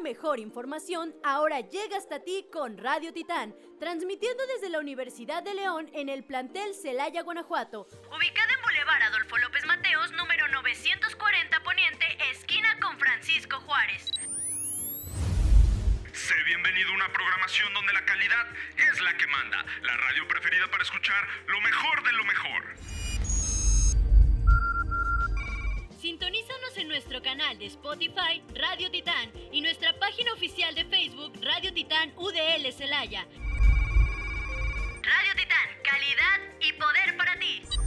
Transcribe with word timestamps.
mejor 0.00 0.38
información 0.40 1.14
ahora 1.22 1.60
llega 1.60 1.96
hasta 1.96 2.20
ti 2.20 2.46
con 2.52 2.78
Radio 2.78 3.12
Titán, 3.12 3.54
transmitiendo 3.78 4.42
desde 4.46 4.70
la 4.70 4.78
Universidad 4.78 5.42
de 5.42 5.54
León 5.54 5.90
en 5.92 6.08
el 6.08 6.24
plantel 6.24 6.74
Celaya, 6.74 7.22
Guanajuato, 7.22 7.86
ubicada 8.14 8.52
en 8.52 8.62
Boulevard 8.62 9.02
Adolfo 9.02 9.36
López 9.38 9.64
Mateos, 9.66 10.12
número 10.12 10.48
940 10.48 11.62
Poniente, 11.62 12.06
esquina 12.30 12.78
con 12.80 12.98
Francisco 12.98 13.60
Juárez. 13.60 14.10
Sé 16.12 16.34
bienvenido 16.44 16.90
a 16.90 16.94
una 16.94 17.12
programación 17.12 17.72
donde 17.74 17.92
la 17.92 18.04
calidad 18.04 18.46
es 18.76 19.00
la 19.00 19.16
que 19.16 19.26
manda, 19.26 19.64
la 19.82 19.96
radio 19.96 20.26
preferida 20.28 20.66
para 20.70 20.82
escuchar 20.82 21.26
lo 21.46 21.60
mejor 21.60 22.02
de 22.02 22.12
lo 22.12 22.24
mejor. 22.24 22.80
Sintonízanos 26.00 26.49
en 26.80 26.88
nuestro 26.88 27.20
canal 27.20 27.58
de 27.58 27.66
Spotify 27.66 28.42
Radio 28.54 28.90
Titán 28.90 29.30
y 29.52 29.60
nuestra 29.60 29.92
página 29.98 30.32
oficial 30.32 30.74
de 30.74 30.86
Facebook 30.86 31.32
Radio 31.42 31.74
Titán 31.74 32.10
UDL 32.16 32.72
Celaya. 32.72 33.26
Radio 35.02 35.32
Titán, 35.36 35.68
calidad 35.84 36.40
y 36.60 36.72
poder 36.72 37.16
para 37.18 37.38
ti. 37.38 37.79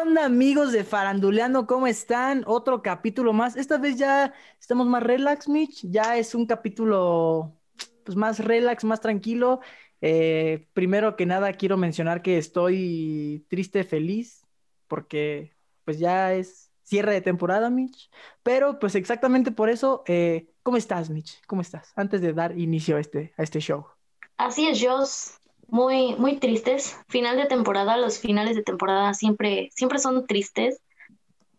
Onda 0.00 0.24
amigos 0.24 0.72
de 0.72 0.84
Faranduleando? 0.84 1.66
¿Cómo 1.66 1.86
están? 1.86 2.44
Otro 2.46 2.82
capítulo 2.82 3.32
más. 3.32 3.56
Esta 3.56 3.78
vez 3.78 3.96
ya 3.96 4.32
estamos 4.60 4.86
más 4.86 5.02
relax, 5.02 5.48
Mitch. 5.48 5.84
Ya 5.90 6.16
es 6.16 6.34
un 6.34 6.46
capítulo 6.46 7.54
pues, 8.04 8.16
más 8.16 8.38
relax, 8.38 8.84
más 8.84 9.00
tranquilo. 9.00 9.60
Eh, 10.00 10.68
primero 10.72 11.16
que 11.16 11.26
nada 11.26 11.52
quiero 11.52 11.76
mencionar 11.76 12.22
que 12.22 12.38
estoy 12.38 13.44
triste, 13.48 13.84
feliz, 13.84 14.46
porque 14.86 15.56
pues 15.84 15.98
ya 15.98 16.32
es 16.34 16.70
cierre 16.84 17.12
de 17.12 17.20
temporada, 17.20 17.70
Mitch. 17.70 18.10
Pero 18.42 18.78
pues 18.78 18.94
exactamente 18.94 19.50
por 19.50 19.68
eso, 19.68 20.04
eh, 20.06 20.48
¿cómo 20.62 20.76
estás, 20.76 21.10
Mitch? 21.10 21.42
¿Cómo 21.46 21.62
estás? 21.62 21.92
Antes 21.96 22.20
de 22.20 22.32
dar 22.32 22.56
inicio 22.58 22.96
a 22.96 23.00
este, 23.00 23.32
a 23.36 23.42
este 23.42 23.60
show. 23.60 23.86
Así 24.36 24.68
es, 24.68 24.80
Joss 24.80 25.38
muy, 25.68 26.16
muy 26.16 26.38
tristes. 26.38 26.96
Final 27.08 27.36
de 27.36 27.46
temporada, 27.46 27.96
los 27.96 28.18
finales 28.18 28.56
de 28.56 28.62
temporada 28.62 29.14
siempre, 29.14 29.70
siempre 29.74 29.98
son 29.98 30.26
tristes. 30.26 30.80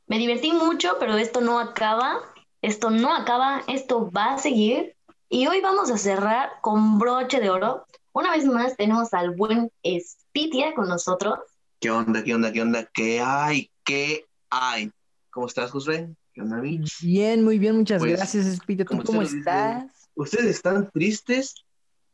Me 0.07 0.17
divertí 0.17 0.51
mucho, 0.51 0.97
pero 0.99 1.17
esto 1.17 1.39
no 1.41 1.59
acaba. 1.59 2.19
Esto 2.61 2.89
no 2.89 3.15
acaba, 3.15 3.63
esto 3.67 4.11
va 4.11 4.33
a 4.33 4.37
seguir. 4.37 4.95
Y 5.29 5.47
hoy 5.47 5.61
vamos 5.61 5.91
a 5.91 5.97
cerrar 5.97 6.49
con 6.61 6.99
broche 6.99 7.39
de 7.39 7.49
oro. 7.49 7.85
Una 8.11 8.31
vez 8.31 8.45
más 8.45 8.75
tenemos 8.75 9.13
al 9.13 9.35
buen 9.35 9.71
Spitia 9.85 10.73
con 10.73 10.89
nosotros. 10.89 11.39
¿Qué 11.79 11.91
onda, 11.91 12.23
qué 12.23 12.33
onda, 12.33 12.51
qué 12.51 12.61
onda? 12.61 12.89
¿Qué 12.93 13.21
hay? 13.21 13.71
¿Qué 13.85 14.25
hay? 14.49 14.91
¿Cómo 15.29 15.47
estás, 15.47 15.71
José? 15.71 16.09
¿Qué 16.33 16.41
onda, 16.41 16.59
Bien, 17.01 17.43
muy 17.43 17.59
bien, 17.59 17.77
muchas 17.77 17.99
pues, 17.99 18.17
gracias, 18.17 18.57
Spitia. 18.57 18.85
¿Tú 18.85 19.01
cómo 19.05 19.21
estás? 19.21 19.85
¿Ustedes 20.15 20.47
están 20.47 20.89
tristes? 20.91 21.53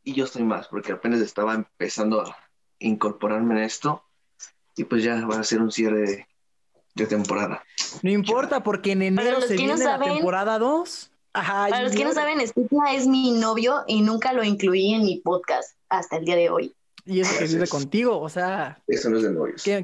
Y 0.06 0.14
yo 0.14 0.26
estoy 0.26 0.44
más, 0.44 0.68
porque 0.68 0.94
apenas 0.94 1.20
estaba 1.20 1.56
empezando 1.56 2.22
a 2.22 2.38
incorporarme 2.80 3.56
en 3.56 3.64
esto 3.64 4.04
y 4.78 4.84
pues 4.84 5.04
ya 5.04 5.26
va 5.26 5.40
a 5.40 5.44
ser 5.44 5.62
un 5.62 5.72
cierre 5.72 6.28
de, 6.94 7.08
temporada. 7.08 7.64
No 8.04 8.12
importa, 8.12 8.64
porque 8.64 8.92
en 8.92 9.02
enero 9.02 9.42
se 9.42 9.58
viene 9.58 9.76
la 9.78 10.00
temporada 10.00 10.60
2. 10.60 11.12
Para 11.34 11.82
los 11.82 11.92
que 11.92 12.06
no 12.06 12.14
saben, 12.14 12.40
Estigma 12.40 12.94
es 12.94 13.08
mi 13.08 13.32
novio 13.32 13.84
y 13.88 14.02
nunca 14.02 14.32
lo 14.32 14.44
incluí 14.44 14.94
en 14.94 15.04
mi 15.04 15.18
podcast 15.18 15.76
hasta 15.90 16.18
el 16.18 16.26
día 16.26 16.36
de 16.38 16.50
hoy. 16.50 16.74
Y 17.06 17.20
eso 17.20 17.38
que 17.38 17.46
vive 17.46 17.68
contigo, 17.68 18.20
o 18.20 18.30
sea. 18.30 18.82
Eso 18.88 19.10
no 19.10 19.18
es 19.18 19.24
de 19.24 19.32
novios. 19.32 19.64
Qué, 19.64 19.82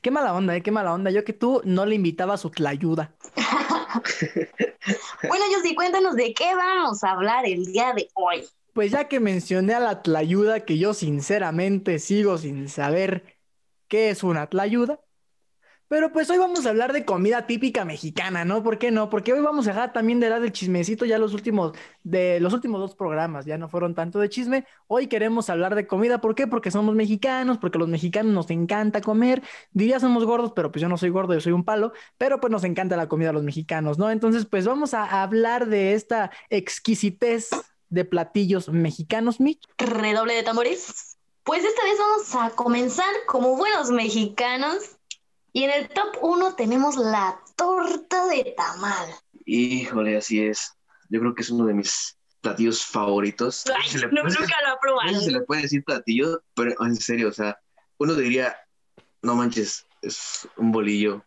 qué, 0.00 0.10
mala 0.10 0.34
onda, 0.34 0.56
¿eh? 0.56 0.62
Qué 0.62 0.70
mala 0.70 0.94
onda. 0.94 1.10
Yo 1.10 1.24
que 1.24 1.32
tú 1.32 1.60
no 1.64 1.84
le 1.84 1.96
invitaba 1.96 2.34
a 2.34 2.38
su 2.38 2.50
tlayuda. 2.50 3.14
bueno, 5.28 5.44
yo 5.52 5.60
sí, 5.62 5.74
cuéntanos 5.74 6.16
de 6.16 6.32
qué 6.32 6.54
vamos 6.54 7.04
a 7.04 7.10
hablar 7.10 7.46
el 7.46 7.66
día 7.66 7.92
de 7.92 8.08
hoy. 8.14 8.44
Pues 8.74 8.90
ya 8.90 9.08
que 9.08 9.20
mencioné 9.20 9.72
a 9.74 9.80
la 9.80 10.02
tlayuda, 10.02 10.64
que 10.64 10.78
yo 10.78 10.94
sinceramente 10.94 12.00
sigo 12.00 12.38
sin 12.38 12.68
saber 12.68 13.38
qué 13.88 14.10
es 14.10 14.24
una 14.24 14.48
tlayuda, 14.48 15.00
pero 15.88 16.12
pues 16.12 16.30
hoy 16.30 16.38
vamos 16.38 16.66
a 16.66 16.70
hablar 16.70 16.92
de 16.92 17.04
comida 17.04 17.46
típica 17.46 17.84
mexicana, 17.84 18.44
¿no? 18.44 18.64
¿Por 18.64 18.78
qué 18.78 18.90
no? 18.90 19.10
Porque 19.10 19.32
hoy 19.32 19.40
vamos 19.42 19.68
a 19.68 19.70
dejar 19.72 19.92
también 19.92 20.20
de 20.20 20.28
dar 20.28 20.42
el 20.42 20.52
chismecito 20.52 21.04
ya 21.04 21.18
los 21.18 21.34
últimos, 21.34 21.72
de 22.02 22.40
los 22.40 22.52
últimos 22.54 22.80
dos 22.80 22.96
programas, 22.96 23.46
ya 23.46 23.58
no 23.58 23.68
fueron 23.68 23.94
tanto 23.94 24.18
de 24.18 24.28
chisme. 24.28 24.66
Hoy 24.88 25.06
queremos 25.08 25.50
hablar 25.50 25.76
de 25.76 25.86
comida, 25.86 26.20
¿por 26.20 26.34
qué? 26.34 26.48
Porque 26.48 26.72
somos 26.72 26.96
mexicanos, 26.96 27.58
porque 27.58 27.78
los 27.78 27.88
mexicanos 27.88 28.32
nos 28.32 28.50
encanta 28.50 29.00
comer. 29.02 29.42
Diría 29.72 30.00
somos 30.00 30.24
gordos, 30.24 30.52
pero 30.56 30.72
pues 30.72 30.82
yo 30.82 30.88
no 30.88 30.98
soy 30.98 31.10
gordo, 31.10 31.34
yo 31.34 31.40
soy 31.40 31.52
un 31.52 31.64
palo, 31.64 31.92
pero 32.18 32.40
pues 32.40 32.50
nos 32.50 32.64
encanta 32.64 32.96
la 32.96 33.08
comida 33.08 33.30
a 33.30 33.32
los 33.34 33.44
mexicanos, 33.44 33.98
¿no? 33.98 34.10
Entonces, 34.10 34.46
pues 34.46 34.66
vamos 34.66 34.94
a 34.94 35.22
hablar 35.22 35.66
de 35.68 35.94
esta 35.94 36.32
exquisitez 36.50 37.50
de 37.94 38.04
platillos 38.04 38.68
mexicanos, 38.68 39.40
Mitch? 39.40 39.62
Redoble 39.78 40.34
de 40.34 40.42
tambores. 40.42 41.16
Pues 41.44 41.64
esta 41.64 41.84
vez 41.84 41.98
vamos 41.98 42.34
a 42.34 42.56
comenzar 42.56 43.12
como 43.26 43.56
buenos 43.56 43.90
mexicanos. 43.90 44.76
Y 45.52 45.64
en 45.64 45.70
el 45.70 45.88
top 45.88 46.18
1 46.20 46.56
tenemos 46.56 46.96
la 46.96 47.40
torta 47.56 48.26
de 48.26 48.54
tamal. 48.56 49.08
Híjole, 49.46 50.16
así 50.16 50.42
es. 50.42 50.72
Yo 51.08 51.20
creo 51.20 51.34
que 51.34 51.42
es 51.42 51.50
uno 51.50 51.66
de 51.66 51.74
mis 51.74 52.18
platillos 52.40 52.84
favoritos. 52.84 53.64
no, 53.66 54.22
nunca 54.24 54.56
lo 54.66 54.74
he 54.74 54.78
probado. 54.80 55.20
se 55.20 55.30
le 55.30 55.40
puede 55.42 55.62
decir 55.62 55.84
platillo, 55.84 56.42
pero 56.54 56.74
en 56.80 56.96
serio, 56.96 57.28
o 57.28 57.32
sea, 57.32 57.58
uno 57.98 58.14
diría, 58.14 58.56
no 59.22 59.36
manches, 59.36 59.86
es 60.02 60.48
un 60.56 60.72
bolillo 60.72 61.24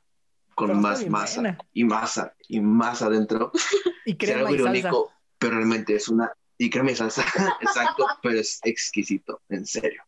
con 0.56 0.82
más 0.82 1.08
masa 1.08 1.58
y 1.72 1.84
masa 1.86 2.34
y 2.48 2.60
masa 2.60 3.06
adentro. 3.06 3.52
Y 4.06 4.16
crema 4.16 4.50
y 4.50 4.58
salsa. 4.58 4.92
pero 5.38 5.56
realmente 5.58 5.94
es 5.94 6.08
una 6.08 6.32
y 6.58 6.70
créeme, 6.70 6.96
salsa, 6.96 7.24
exacto, 7.62 8.06
pero 8.22 8.40
es 8.40 8.60
exquisito, 8.64 9.42
en 9.50 9.66
serio. 9.66 10.04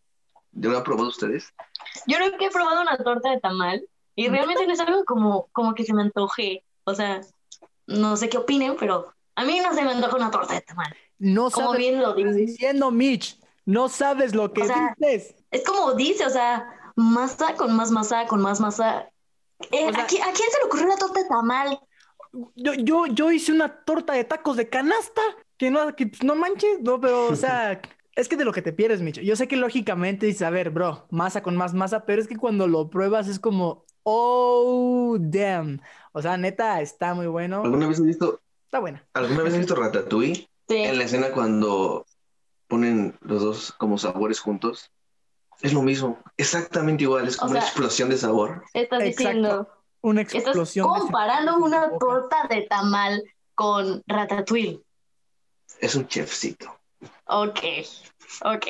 ¿Yo 0.51 0.71
lo 0.71 0.77
han 0.77 0.83
probado 0.83 1.09
ustedes? 1.09 1.53
Yo 2.07 2.19
nunca 2.19 2.45
he 2.45 2.49
probado 2.49 2.81
una 2.81 2.97
torta 2.97 3.29
de 3.29 3.39
tamal 3.39 3.87
y 4.15 4.27
realmente 4.29 4.65
no 4.65 4.73
es 4.73 4.79
algo 4.79 5.05
como, 5.05 5.47
como 5.51 5.75
que 5.75 5.83
se 5.83 5.93
me 5.93 6.01
antoje. 6.01 6.63
O 6.85 6.95
sea, 6.95 7.21
no 7.85 8.17
sé 8.17 8.29
qué 8.29 8.37
opinen, 8.37 8.75
pero 8.79 9.13
a 9.35 9.43
mí 9.43 9.59
no 9.59 9.73
se 9.73 9.83
me 9.83 9.91
antoja 9.91 10.15
una 10.15 10.31
torta 10.31 10.55
de 10.55 10.61
tamal. 10.61 10.95
No 11.19 11.51
como 11.51 11.67
sabes 11.67 11.79
bien 11.79 12.01
lo 12.01 12.13
diciendo, 12.13 12.91
Mitch. 12.91 13.39
No 13.65 13.87
sabes 13.87 14.33
lo 14.33 14.51
que 14.51 14.63
dices. 14.63 15.35
Es 15.51 15.63
como 15.63 15.93
dice, 15.93 16.25
o 16.25 16.29
sea, 16.29 16.67
masa 16.95 17.53
con 17.55 17.75
más 17.75 17.91
masa, 17.91 18.25
con 18.25 18.41
más 18.41 18.59
masa. 18.59 19.09
Eh, 19.71 19.87
¿a, 19.87 20.07
quién, 20.07 20.23
se 20.23 20.59
le 20.59 20.65
ocurrió 20.65 20.87
la 20.87 20.97
torta 20.97 21.21
de 21.21 21.29
tamal? 21.29 21.79
Yo, 22.55 22.73
yo, 22.73 23.05
yo 23.07 23.31
hice 23.31 23.51
una 23.51 23.83
torta 23.83 24.13
de 24.13 24.23
tacos 24.23 24.57
de 24.57 24.69
canasta 24.69 25.21
que 25.59 25.69
no, 25.69 25.93
que 25.95 26.09
no 26.23 26.35
manches, 26.35 26.79
no, 26.81 26.99
pero, 26.99 27.27
o 27.27 27.35
sea, 27.35 27.79
es 28.15 28.27
que 28.27 28.37
de 28.37 28.45
lo 28.45 28.53
que 28.53 28.63
te 28.63 28.73
pierdes, 28.73 29.01
Micho. 29.01 29.21
Yo 29.21 29.35
sé 29.35 29.47
que 29.47 29.57
lógicamente 29.57 30.25
dices, 30.25 30.41
a 30.41 30.49
ver, 30.49 30.71
bro, 30.71 31.05
masa 31.11 31.43
con 31.43 31.55
más 31.55 31.75
masa, 31.75 32.05
pero 32.05 32.21
es 32.21 32.27
que 32.27 32.37
cuando 32.37 32.65
lo 32.67 32.89
pruebas 32.89 33.27
es 33.27 33.39
como, 33.39 33.85
oh, 34.03 35.17
damn. 35.19 35.81
O 36.13 36.21
sea, 36.21 36.37
neta, 36.37 36.81
está 36.81 37.13
muy 37.13 37.27
bueno. 37.27 37.61
¿Alguna 37.63 37.87
vez 37.87 37.99
has 37.99 38.05
visto? 38.05 38.39
Está 38.65 38.79
buena. 38.79 39.05
¿Alguna 39.13 39.43
vez 39.43 39.53
has 39.53 39.59
visto 39.59 39.75
Ratatouille? 39.75 40.47
Sí. 40.69 40.77
En 40.77 40.97
la 40.97 41.03
escena 41.03 41.31
cuando 41.31 42.05
ponen 42.67 43.17
los 43.21 43.41
dos 43.41 43.71
como 43.73 43.97
sabores 43.97 44.39
juntos. 44.39 44.91
Es 45.61 45.73
lo 45.73 45.81
mismo, 45.81 46.19
exactamente 46.37 47.03
igual, 47.03 47.27
es 47.27 47.35
como 47.35 47.51
una 47.51 47.59
explosión 47.59 48.07
de 48.07 48.17
sabor. 48.17 48.63
Estás 48.73 49.03
diciendo. 49.03 49.67
Una 49.99 50.21
explosión. 50.21 50.87
Estás 50.87 51.01
comparando 51.01 51.57
una 51.57 51.89
torta 51.99 52.47
de 52.49 52.61
tamal 52.61 53.21
con 53.55 54.01
Ratatouille 54.07 54.81
es 55.79 55.95
un 55.95 56.07
chefcito. 56.07 56.79
Ok, 57.25 57.59
ok, 58.43 58.65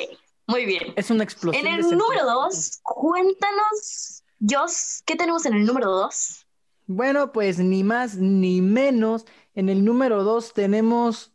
muy 0.46 0.64
bien. 0.66 0.92
Es 0.96 1.10
una 1.10 1.24
explosión. 1.24 1.66
En 1.66 1.72
el 1.72 1.82
número 1.82 2.24
dos, 2.24 2.80
cuéntanos, 2.82 4.22
Jos, 4.40 5.02
¿qué 5.04 5.16
tenemos 5.16 5.46
en 5.46 5.54
el 5.54 5.64
número 5.64 5.90
dos? 5.90 6.46
Bueno, 6.86 7.32
pues 7.32 7.58
ni 7.58 7.84
más 7.84 8.16
ni 8.16 8.60
menos. 8.60 9.26
En 9.54 9.68
el 9.68 9.84
número 9.84 10.24
dos 10.24 10.54
tenemos, 10.54 11.32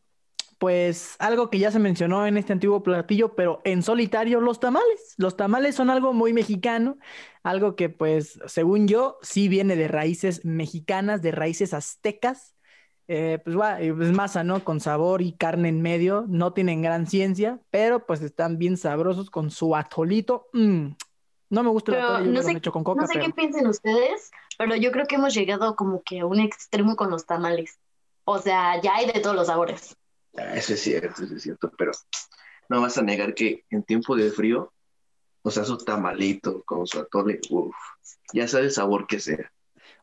pues, 0.57 1.15
algo 1.19 1.49
que 1.49 1.59
ya 1.59 1.71
se 1.71 1.79
mencionó 1.79 2.25
en 2.27 2.37
este 2.37 2.53
antiguo 2.53 2.83
platillo, 2.83 3.35
pero 3.35 3.61
en 3.63 3.83
solitario, 3.83 4.41
los 4.41 4.59
tamales. 4.59 5.13
Los 5.17 5.37
tamales 5.37 5.75
son 5.75 5.89
algo 5.89 6.13
muy 6.13 6.33
mexicano, 6.33 6.97
algo 7.43 7.75
que, 7.75 7.89
pues, 7.89 8.39
según 8.47 8.87
yo, 8.87 9.17
sí 9.21 9.47
viene 9.47 9.75
de 9.75 9.87
raíces 9.87 10.43
mexicanas, 10.43 11.21
de 11.21 11.31
raíces 11.31 11.73
aztecas. 11.73 12.54
Eh, 13.07 13.39
pues, 13.43 13.55
es 13.79 14.11
masa, 14.11 14.43
¿no? 14.43 14.63
Con 14.63 14.79
sabor 14.79 15.21
y 15.21 15.33
carne 15.33 15.69
en 15.69 15.81
medio. 15.81 16.25
No 16.27 16.53
tienen 16.53 16.81
gran 16.81 17.07
ciencia, 17.07 17.59
pero 17.69 18.05
pues 18.05 18.21
están 18.21 18.57
bien 18.57 18.77
sabrosos 18.77 19.29
con 19.29 19.51
su 19.51 19.75
atolito. 19.75 20.47
Mm. 20.53 20.87
No 21.49 21.63
me 21.63 21.69
gusta 21.69 21.91
el 21.93 22.01
atolito, 22.01 22.31
no 22.31 22.41
sé, 22.41 22.71
con 22.71 22.83
coca. 22.83 23.01
No 23.01 23.07
sé 23.07 23.19
qué 23.19 23.29
piensen 23.31 23.67
ustedes, 23.67 24.31
pero 24.57 24.75
yo 24.75 24.91
creo 24.91 25.05
que 25.05 25.15
hemos 25.15 25.33
llegado 25.33 25.75
como 25.75 26.01
que 26.03 26.21
a 26.21 26.25
un 26.25 26.39
extremo 26.39 26.95
con 26.95 27.11
los 27.11 27.25
tamales. 27.25 27.77
O 28.23 28.39
sea, 28.39 28.81
ya 28.81 28.95
hay 28.95 29.05
de 29.11 29.19
todos 29.19 29.35
los 29.35 29.47
sabores. 29.47 29.95
Ah, 30.35 30.55
eso 30.55 30.73
es 30.73 30.81
cierto, 30.81 31.23
eso 31.23 31.35
es 31.35 31.43
cierto, 31.43 31.71
pero 31.77 31.91
no 32.67 32.81
vas 32.81 32.97
a 32.97 33.03
negar 33.03 33.35
que 33.35 33.63
en 33.69 33.83
tiempo 33.83 34.15
de 34.15 34.31
frío, 34.31 34.73
o 35.43 35.51
sea, 35.51 35.63
su 35.63 35.77
tamalito 35.77 36.63
con 36.63 36.87
su 36.87 36.99
atole, 36.99 37.39
uff, 37.51 37.75
ya 38.33 38.47
sabe 38.47 38.65
el 38.65 38.71
sabor 38.71 39.05
que 39.05 39.19
sea. 39.19 39.51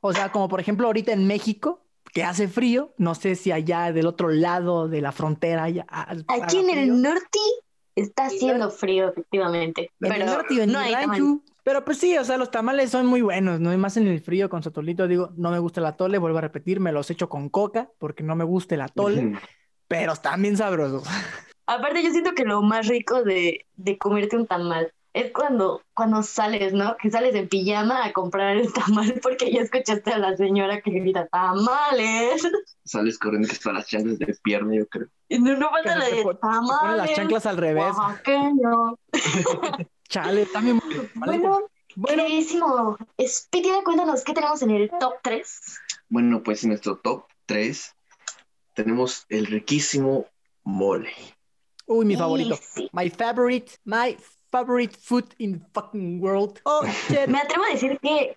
O 0.00 0.12
sea, 0.12 0.31
como 0.31 0.49
por 0.49 0.60
ejemplo 0.60 0.87
ahorita 0.87 1.12
en 1.12 1.26
México, 1.26 1.84
que 2.12 2.25
hace 2.25 2.47
frío, 2.49 2.94
no 2.99 3.14
sé 3.14 3.35
si 3.35 3.53
allá 3.53 3.93
del 3.93 4.06
otro 4.06 4.29
lado 4.29 4.88
de 4.88 5.00
la 5.00 5.12
frontera. 5.12 5.64
Aquí 5.64 6.59
en 6.59 6.70
el 6.70 7.00
norte 7.00 7.38
está 7.97 8.26
haciendo 8.26 8.70
frío, 8.70 9.09
efectivamente. 9.09 9.91
En 10.00 10.11
pero 10.11 10.14
el 10.14 10.26
norte 10.26 10.55
y 10.55 10.61
en 10.61 10.73
no 10.73 10.81
el 10.81 10.94
hay 10.94 11.06
rancho. 11.06 11.41
Pero 11.64 11.85
pues 11.85 11.99
sí, 11.99 12.19
o 12.19 12.25
sea, 12.25 12.37
los 12.38 12.50
tamales 12.50 12.91
son 12.91 13.06
muy 13.06 13.23
buenos, 13.23 13.61
¿no? 13.61 13.73
Y 13.73 13.76
más 13.76 13.97
en 13.97 14.09
el 14.09 14.20
frío 14.20 14.50
con 14.50 14.62
su 14.62 14.70
atolito, 14.70 15.06
digo, 15.06 15.31
no 15.37 15.50
me 15.50 15.61
gusta 15.61 15.81
el 15.81 15.87
atole, 15.87 16.19
vuelvo 16.19 16.38
a 16.38 16.43
repetir, 16.43 16.81
me 16.81 16.91
los 16.91 17.09
echo 17.11 17.29
con 17.29 17.49
coca 17.49 17.88
porque 17.99 18.25
no 18.25 18.35
me 18.35 18.44
gusta 18.44 18.75
el 18.75 18.81
atole, 18.81 19.38
pero 19.87 20.12
están 20.12 20.43
bien 20.43 20.56
sabrosos. 20.56 21.05
Aparte, 21.67 22.03
yo 22.03 22.11
siento 22.11 22.32
que 22.32 22.44
lo 22.44 22.62
más 22.62 22.88
rico 22.88 23.23
de, 23.23 23.64
de 23.76 23.97
comerte 23.97 24.37
un 24.37 24.47
tamal 24.47 24.93
es 25.14 25.31
cuando, 25.32 25.82
cuando 25.94 26.23
sales, 26.23 26.73
¿no? 26.73 26.97
Que 26.97 27.11
sales 27.11 27.35
en 27.35 27.49
pijama 27.49 28.05
a 28.05 28.12
comprar 28.12 28.56
el 28.56 28.73
tamal 28.73 29.19
porque 29.23 29.53
ya 29.53 29.61
escuchaste 29.61 30.11
a 30.12 30.19
la 30.19 30.37
señora 30.37 30.81
que 30.81 30.91
grita 30.91 31.26
tamales. 31.29 32.43
Sales 32.85 33.19
corriendo 33.19 33.49
que 33.49 33.55
están 33.55 33.75
las 33.75 33.87
chanclas 33.87 34.19
de 34.19 34.35
pierna, 34.43 34.75
yo 34.75 34.87
creo. 34.88 35.09
Y 35.29 35.38
no, 35.38 35.56
no 35.56 35.70
la 35.85 35.97
de 36.06 36.25
tamales. 36.41 36.97
las 36.97 37.14
chanclas 37.14 37.47
al 37.47 37.56
revés. 37.59 37.94
oaxaqueño. 37.97 38.99
Chale, 40.09 40.47
también. 40.47 40.81
Bueno, 41.14 41.61
Bueno, 41.97 42.23
queridísimo 42.25 42.97
Speedy, 43.20 43.70
cuéntanos 43.85 44.25
qué 44.25 44.32
tenemos 44.32 44.62
en 44.62 44.70
el 44.70 44.91
top 44.99 45.14
3. 45.23 45.61
Bueno, 46.09 46.43
pues 46.43 46.62
en 46.64 46.70
nuestro 46.70 46.97
top 46.99 47.25
3 47.47 47.94
tenemos 48.75 49.26
el 49.29 49.47
riquísimo 49.47 50.26
mole. 50.64 51.12
uy, 51.87 52.06
mi 52.06 52.17
favorito. 52.17 52.59
Sí. 52.75 52.88
My 52.93 53.11
favorite, 53.11 53.73
my 53.85 54.17
favorite 54.52 54.96
food 54.96 55.34
in 55.38 55.58
the 55.58 55.66
fucking 55.75 56.20
world. 56.20 56.60
Oh, 56.64 56.84
shit. 57.08 57.26
Me 57.28 57.38
atrevo 57.38 57.64
a 57.64 57.72
decir 57.72 57.99
que, 58.00 58.37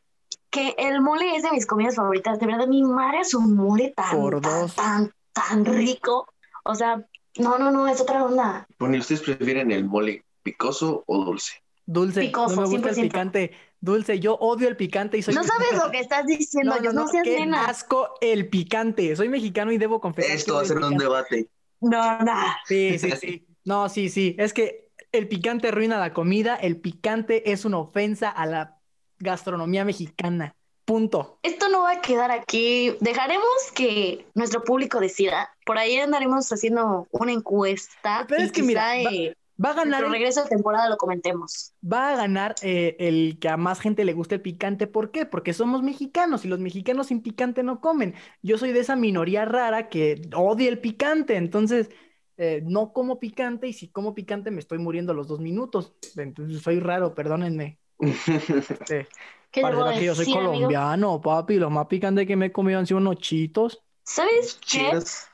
que 0.49 0.73
el 0.77 1.01
mole 1.01 1.35
es 1.35 1.43
de 1.43 1.51
mis 1.51 1.65
comidas 1.67 1.95
favoritas. 1.95 2.39
De 2.39 2.47
verdad, 2.47 2.67
mi 2.67 2.81
madre 2.83 3.19
hace 3.19 3.37
un 3.37 3.55
mole 3.55 3.93
tan, 3.95 4.11
Por 4.17 4.41
tan, 4.41 4.61
dos. 4.61 4.75
tan, 4.75 5.11
tan 5.33 5.65
rico. 5.65 6.27
O 6.63 6.73
sea, 6.73 7.05
no, 7.37 7.57
no, 7.59 7.69
no, 7.69 7.87
es 7.87 8.01
otra 8.01 8.23
onda. 8.23 8.65
Bueno, 8.79 8.95
¿y 8.95 8.99
ustedes 8.99 9.21
prefieren 9.21 9.71
el 9.71 9.83
mole 9.85 10.23
picoso 10.41 11.03
o 11.05 11.23
dulce? 11.25 11.53
Dulce, 11.87 12.21
Picoso, 12.21 12.55
no 12.55 12.61
me 12.63 12.67
gusta 12.67 12.89
el 12.89 12.95
100%. 12.95 13.01
picante. 13.03 13.51
Dulce, 13.79 14.19
yo 14.19 14.33
odio 14.35 14.67
el 14.67 14.75
picante 14.75 15.19
y 15.19 15.21
soy 15.21 15.35
No 15.35 15.43
sabes 15.43 15.73
lo 15.73 15.91
que 15.91 15.99
estás 15.99 16.25
diciendo, 16.25 16.71
No, 16.71 16.75
no, 16.77 16.81
Dios, 16.81 16.93
no, 16.95 17.01
no, 17.01 17.07
seas 17.07 17.23
qué 17.23 17.39
nena. 17.41 17.65
asco 17.65 18.15
el 18.21 18.49
picante. 18.49 19.15
Soy 19.15 19.29
mexicano 19.29 19.71
y 19.71 19.77
debo 19.77 20.01
confesar 20.01 20.31
Esto 20.35 20.55
va 20.55 20.61
a 20.61 20.65
ser 20.65 20.77
un 20.79 20.97
debate. 20.97 21.47
No, 21.81 22.19
no. 22.21 22.33
Sí, 22.65 22.97
sí, 22.97 23.11
sí. 23.11 23.45
No, 23.65 23.87
sí, 23.89 24.09
sí. 24.09 24.35
Es 24.39 24.53
que 24.53 24.84
el 25.17 25.27
picante 25.27 25.67
arruina 25.69 25.97
la 25.97 26.13
comida. 26.13 26.55
El 26.55 26.77
picante 26.77 27.51
es 27.51 27.65
una 27.65 27.79
ofensa 27.79 28.29
a 28.29 28.45
la 28.45 28.77
gastronomía 29.19 29.85
mexicana. 29.85 30.55
Punto. 30.85 31.39
Esto 31.41 31.67
no 31.69 31.81
va 31.81 31.93
a 31.93 32.01
quedar 32.01 32.29
aquí. 32.31 32.95
Dejaremos 32.99 33.47
que 33.73 34.27
nuestro 34.35 34.63
público 34.63 34.99
decida. 34.99 35.49
Por 35.65 35.77
ahí 35.79 35.97
andaremos 35.97 36.51
haciendo 36.51 37.07
una 37.11 37.31
encuesta. 37.31 38.25
Pero 38.27 38.41
y 38.41 38.45
es 38.45 38.51
que 38.51 38.61
mira, 38.61 38.83
va- 38.83 39.11
eh, 39.11 39.35
Va 39.63 39.69
a 39.69 39.73
ganar, 39.73 40.03
el- 40.03 40.11
regreso 40.11 40.43
de 40.43 40.49
temporada 40.49 40.89
lo 40.89 40.97
comentemos. 40.97 41.73
va 41.81 42.09
a 42.11 42.15
ganar 42.17 42.55
eh, 42.61 42.97
el 42.99 43.39
que 43.39 43.47
a 43.49 43.55
más 43.57 43.79
gente 43.79 44.03
le 44.03 44.11
guste 44.13 44.35
el 44.35 44.41
picante. 44.41 44.85
¿Por 44.85 45.11
qué? 45.11 45.25
Porque 45.25 45.53
somos 45.53 45.81
mexicanos 45.81 46.43
y 46.45 46.49
los 46.49 46.59
mexicanos 46.59 47.07
sin 47.07 47.21
picante 47.21 47.63
no 47.63 47.79
comen. 47.79 48.13
Yo 48.43 48.57
soy 48.57 48.73
de 48.73 48.81
esa 48.81 48.95
minoría 48.97 49.45
rara 49.45 49.87
que 49.89 50.21
odia 50.35 50.67
el 50.69 50.79
picante. 50.79 51.37
Entonces, 51.37 51.89
eh, 52.37 52.61
no 52.65 52.91
como 52.93 53.19
picante 53.19 53.67
y 53.67 53.73
si 53.73 53.89
como 53.89 54.13
picante 54.13 54.51
me 54.51 54.59
estoy 54.59 54.77
muriendo 54.77 55.11
a 55.11 55.15
los 55.15 55.27
dos 55.27 55.39
minutos. 55.39 55.93
Entonces, 56.15 56.61
soy 56.61 56.79
raro, 56.79 57.13
perdónenme. 57.15 57.79
Este, 57.99 59.07
¿Qué 59.51 59.61
Pareciera 59.61 59.93
que 59.93 60.05
yo 60.05 60.15
soy 60.15 60.25
amigo? 60.25 60.39
colombiano, 60.41 61.21
papi. 61.21 61.55
Lo 61.55 61.69
más 61.69 61.87
picante 61.87 62.27
que 62.27 62.35
me 62.35 62.47
he 62.47 62.51
comido 62.51 62.79
han 62.79 62.87
sido 62.87 62.99
unos 62.99 63.17
chitos. 63.17 63.81
¿Sabes 64.03 64.59
qué? 64.69 64.91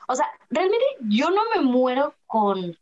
O 0.08 0.14
sea, 0.14 0.26
realmente 0.50 0.84
yo 1.08 1.30
no 1.30 1.42
me 1.54 1.62
muero 1.62 2.14
con, 2.26 2.76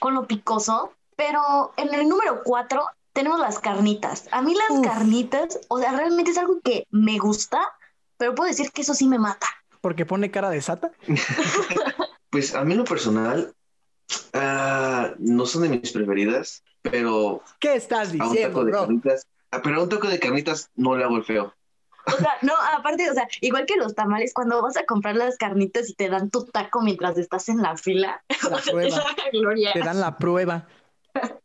con 0.00 0.14
lo 0.14 0.26
picoso, 0.26 0.94
pero 1.16 1.72
en 1.76 1.92
el 1.92 2.08
número 2.08 2.42
4 2.44 2.82
tenemos 3.12 3.38
las 3.40 3.58
carnitas. 3.58 4.28
A 4.30 4.40
mí 4.42 4.54
las 4.54 4.78
Uf. 4.78 4.86
carnitas, 4.86 5.60
o 5.68 5.78
sea, 5.78 5.92
realmente 5.92 6.30
es 6.30 6.38
algo 6.38 6.60
que 6.62 6.86
me 6.90 7.18
gusta, 7.18 7.60
pero 8.16 8.34
puedo 8.34 8.48
decir 8.48 8.70
que 8.72 8.82
eso 8.82 8.94
sí 8.94 9.06
me 9.06 9.18
mata. 9.18 9.46
Porque 9.80 10.06
pone 10.06 10.30
cara 10.30 10.50
de 10.50 10.62
sata. 10.62 10.92
Pues 12.30 12.54
a 12.54 12.64
mí 12.64 12.72
en 12.72 12.78
lo 12.78 12.84
personal, 12.84 13.54
ah, 14.32 15.14
no 15.18 15.46
son 15.46 15.62
de 15.62 15.68
mis 15.70 15.92
preferidas, 15.92 16.62
pero 16.82 17.42
¿Qué 17.58 17.74
estás 17.74 18.08
a 18.18 18.28
un 18.28 18.32
diciendo, 18.32 18.48
taco 18.48 18.64
de 18.64 18.72
bro? 18.72 18.80
carnitas, 18.82 19.26
ah, 19.50 19.60
pero 19.62 19.76
a 19.80 19.82
un 19.82 19.88
taco 19.88 20.08
de 20.08 20.18
carnitas 20.18 20.70
no 20.74 20.96
le 20.96 21.04
hago 21.04 21.16
el 21.16 21.24
feo. 21.24 21.54
O 22.06 22.16
sea, 22.18 22.32
no, 22.42 22.52
aparte, 22.76 23.10
o 23.10 23.14
sea, 23.14 23.26
igual 23.40 23.64
que 23.64 23.76
los 23.76 23.94
tamales, 23.94 24.34
cuando 24.34 24.60
vas 24.62 24.76
a 24.76 24.84
comprar 24.84 25.16
las 25.16 25.38
carnitas 25.38 25.88
y 25.88 25.94
te 25.94 26.10
dan 26.10 26.30
tu 26.30 26.44
taco 26.44 26.82
mientras 26.82 27.16
estás 27.16 27.48
en 27.48 27.62
la 27.62 27.76
fila, 27.78 28.22
La 28.50 28.56
o 28.56 28.60
sea, 28.60 28.74
te 28.78 28.90
prueba. 28.90 28.90
saca 28.90 29.22
gloria. 29.32 29.72
Te 29.72 29.80
dan 29.80 30.00
la 30.00 30.18
prueba. 30.18 30.68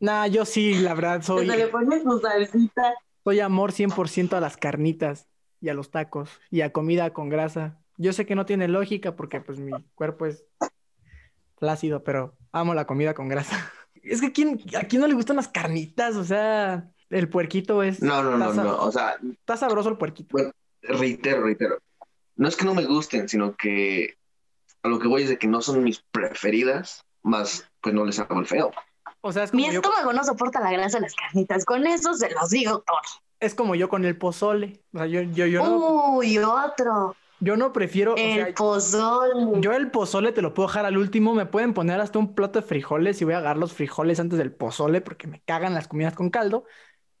Nah, 0.00 0.26
yo 0.26 0.44
sí, 0.44 0.74
la 0.74 0.92
verdad, 0.92 1.22
soy, 1.22 1.48
Hasta 1.48 1.56
le 1.56 1.68
pones 1.68 2.02
tu 2.02 2.18
salsita. 2.18 2.94
soy 3.22 3.40
amor 3.40 3.72
100% 3.72 4.36
a 4.36 4.40
las 4.40 4.56
carnitas 4.58 5.28
y 5.60 5.70
a 5.70 5.74
los 5.74 5.90
tacos 5.90 6.28
y 6.50 6.60
a 6.60 6.72
comida 6.72 7.12
con 7.14 7.30
grasa. 7.30 7.78
Yo 7.96 8.12
sé 8.12 8.26
que 8.26 8.34
no 8.34 8.44
tiene 8.44 8.68
lógica 8.68 9.16
porque 9.16 9.40
pues 9.40 9.58
mi 9.60 9.72
cuerpo 9.94 10.26
es 10.26 10.44
flácido, 11.56 12.04
pero 12.04 12.36
amo 12.52 12.74
la 12.74 12.86
comida 12.86 13.14
con 13.14 13.28
grasa. 13.28 13.72
Es 14.02 14.20
que 14.20 14.26
¿a 14.26 14.32
quién, 14.32 14.60
a 14.78 14.82
quién 14.82 15.00
no 15.00 15.08
le 15.08 15.14
gustan 15.14 15.36
las 15.36 15.48
carnitas? 15.48 16.16
O 16.16 16.24
sea, 16.24 16.90
el 17.08 17.30
puerquito 17.30 17.82
es... 17.82 18.02
No, 18.02 18.22
no, 18.22 18.36
no, 18.36 18.52
no. 18.52 18.76
O 18.76 18.92
sea, 18.92 19.16
está 19.30 19.56
sabroso 19.56 19.88
el 19.88 19.96
puerquito. 19.96 20.36
reitero, 20.82 21.42
reitero. 21.42 21.78
No 22.36 22.46
es 22.46 22.54
que 22.54 22.66
no 22.66 22.74
me 22.74 22.84
gusten, 22.84 23.30
sino 23.30 23.54
que 23.54 24.18
a 24.82 24.88
lo 24.88 24.98
que 24.98 25.08
voy 25.08 25.22
es 25.22 25.30
de 25.30 25.38
que 25.38 25.46
no 25.46 25.62
son 25.62 25.82
mis 25.82 26.02
preferidas, 26.10 27.02
más 27.22 27.66
pues 27.80 27.94
no 27.94 28.04
les 28.04 28.18
hago 28.18 28.38
el 28.38 28.46
feo. 28.46 28.70
O 29.22 29.32
sea, 29.32 29.44
es 29.44 29.54
Mi 29.54 29.62
como, 29.62 29.72
yo, 29.72 29.80
estómago 29.80 30.12
no 30.12 30.22
soporta 30.22 30.60
la 30.60 30.70
grasa 30.70 30.98
de 30.98 31.02
las 31.02 31.14
carnitas. 31.14 31.64
Con 31.64 31.86
eso 31.86 32.12
se 32.12 32.30
los 32.30 32.50
digo 32.50 32.80
todo. 32.80 32.98
es 33.40 33.54
como 33.54 33.74
yo 33.74 33.88
con 33.88 34.04
el 34.04 34.18
pozole. 34.18 34.82
O 34.92 34.98
sea, 34.98 35.06
yo, 35.06 35.22
yo, 35.22 35.46
yo, 35.46 35.64
no, 35.64 36.16
Uy, 36.16 36.36
otro. 36.38 37.16
Yo 37.44 37.56
no 37.56 37.72
prefiero... 37.72 38.14
o 38.14 38.16
El 38.16 38.34
sea, 38.46 38.54
pozole. 38.54 39.60
Yo 39.60 39.72
el 39.72 39.90
pozole 39.90 40.32
te 40.32 40.42
lo 40.42 40.54
puedo 40.54 40.68
dejar 40.68 40.86
al 40.86 40.96
último, 40.96 41.34
me 41.34 41.46
pueden 41.46 41.74
poner 41.74 42.00
hasta 42.00 42.18
un 42.18 42.34
plato 42.34 42.60
de 42.60 42.66
frijoles 42.66 43.20
y 43.20 43.24
voy 43.24 43.34
a 43.34 43.38
agarrar 43.38 43.58
los 43.58 43.72
frijoles 43.72 44.18
antes 44.20 44.38
del 44.38 44.52
pozole 44.52 45.00
porque 45.00 45.26
me 45.26 45.40
cagan 45.42 45.74
las 45.74 45.86
comidas 45.88 46.14
con 46.14 46.30
caldo, 46.30 46.64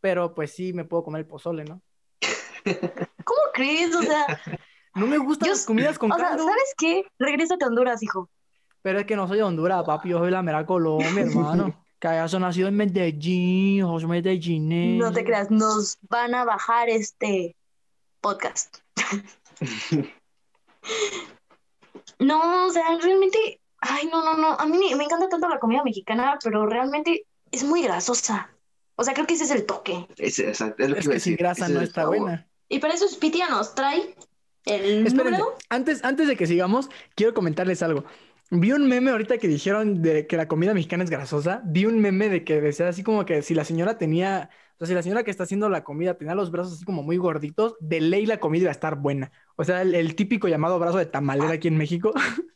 pero 0.00 0.34
pues 0.34 0.52
sí 0.52 0.72
me 0.72 0.84
puedo 0.84 1.04
comer 1.04 1.20
el 1.20 1.26
pozole, 1.26 1.64
¿no? 1.64 1.82
¿Cómo 3.24 3.40
crees? 3.52 3.94
O 3.94 4.02
sea, 4.02 4.40
No 4.94 5.06
me 5.06 5.18
gustan 5.18 5.48
Yo- 5.48 5.52
las 5.54 5.64
comidas 5.66 5.98
con 5.98 6.10
o 6.12 6.16
sea, 6.16 6.28
caldo, 6.28 6.44
¿sabes 6.44 6.74
qué? 6.78 7.04
Regrésate 7.18 7.64
a 7.64 7.68
Honduras, 7.68 8.02
hijo. 8.02 8.30
pero 8.82 8.98
es 9.00 9.06
que 9.06 9.16
no 9.16 9.26
soy 9.28 9.38
de 9.38 9.42
Honduras, 9.42 9.82
papi, 9.84 10.08
yo 10.10 10.18
soy 10.18 10.26
de 10.26 10.32
la 10.32 10.42
mera 10.42 10.64
Colombia, 10.66 11.22
hermano. 11.22 11.80
Que 12.00 12.08
allá 12.08 12.38
nacido 12.38 12.68
en 12.68 12.76
Medellín, 12.76 13.78
yo 13.78 13.98
soy 13.98 14.08
medellinés. 14.10 14.98
No 14.98 15.10
te 15.10 15.24
creas, 15.24 15.50
nos 15.50 15.96
van 16.02 16.34
a 16.34 16.44
bajar 16.44 16.90
este 16.90 17.56
podcast. 18.20 18.78
No, 22.18 22.66
o 22.66 22.70
sea, 22.70 22.84
realmente, 23.00 23.60
ay, 23.80 24.08
no, 24.10 24.22
no, 24.24 24.36
no, 24.36 24.52
a 24.58 24.66
mí 24.66 24.78
me, 24.78 24.94
me 24.96 25.04
encanta 25.04 25.28
tanto 25.28 25.48
la 25.48 25.58
comida 25.58 25.82
mexicana, 25.84 26.38
pero 26.42 26.66
realmente 26.66 27.26
es 27.50 27.64
muy 27.64 27.82
grasosa. 27.82 28.50
O 28.96 29.04
sea, 29.04 29.14
creo 29.14 29.26
que 29.26 29.34
ese 29.34 29.44
es 29.44 29.50
el 29.50 29.66
toque. 29.66 30.06
Es, 30.16 30.38
exacto, 30.38 30.84
es 30.84 30.90
lo 30.90 30.96
Es 30.96 31.08
que 31.08 31.20
sin 31.20 31.36
decir, 31.36 31.36
grasa 31.36 31.64
ese 31.66 31.74
no 31.74 31.80
es 31.80 31.88
está 31.88 32.02
sabor. 32.02 32.18
buena. 32.18 32.48
Y 32.68 32.78
para 32.78 32.94
eso 32.94 33.08
Spitia 33.08 33.48
nos 33.48 33.74
trae 33.74 34.14
el 34.66 35.06
Espérense, 35.06 35.42
número. 35.42 35.64
antes, 35.68 36.04
antes 36.04 36.28
de 36.28 36.36
que 36.36 36.46
sigamos, 36.46 36.88
quiero 37.14 37.34
comentarles 37.34 37.82
algo. 37.82 38.04
Vi 38.50 38.72
un 38.72 38.88
meme 38.88 39.10
ahorita 39.10 39.38
que 39.38 39.48
dijeron 39.48 40.02
de 40.02 40.26
que 40.26 40.36
la 40.36 40.48
comida 40.48 40.74
mexicana 40.74 41.04
es 41.04 41.10
grasosa. 41.10 41.62
Vi 41.64 41.86
un 41.86 42.00
meme 42.00 42.28
de 42.28 42.44
que 42.44 42.60
decía 42.60 42.88
así 42.88 43.02
como 43.02 43.24
que 43.24 43.42
si 43.42 43.54
la 43.54 43.64
señora 43.64 43.98
tenía, 43.98 44.50
o 44.74 44.78
sea, 44.78 44.86
si 44.88 44.94
la 44.94 45.02
señora 45.02 45.24
que 45.24 45.30
está 45.30 45.44
haciendo 45.44 45.68
la 45.68 45.82
comida 45.82 46.16
tenía 46.16 46.34
los 46.34 46.50
brazos 46.50 46.74
así 46.74 46.84
como 46.84 47.02
muy 47.02 47.16
gorditos, 47.16 47.74
de 47.80 48.00
ley 48.00 48.26
la 48.26 48.40
comida 48.40 48.62
iba 48.62 48.70
a 48.70 48.72
estar 48.72 48.96
buena. 48.96 49.32
O 49.56 49.64
sea, 49.64 49.82
el, 49.82 49.94
el 49.94 50.14
típico 50.14 50.48
llamado 50.48 50.78
brazo 50.78 50.98
de 50.98 51.06
tamalera 51.06 51.54
aquí 51.54 51.68
en 51.68 51.76
México. 51.76 52.12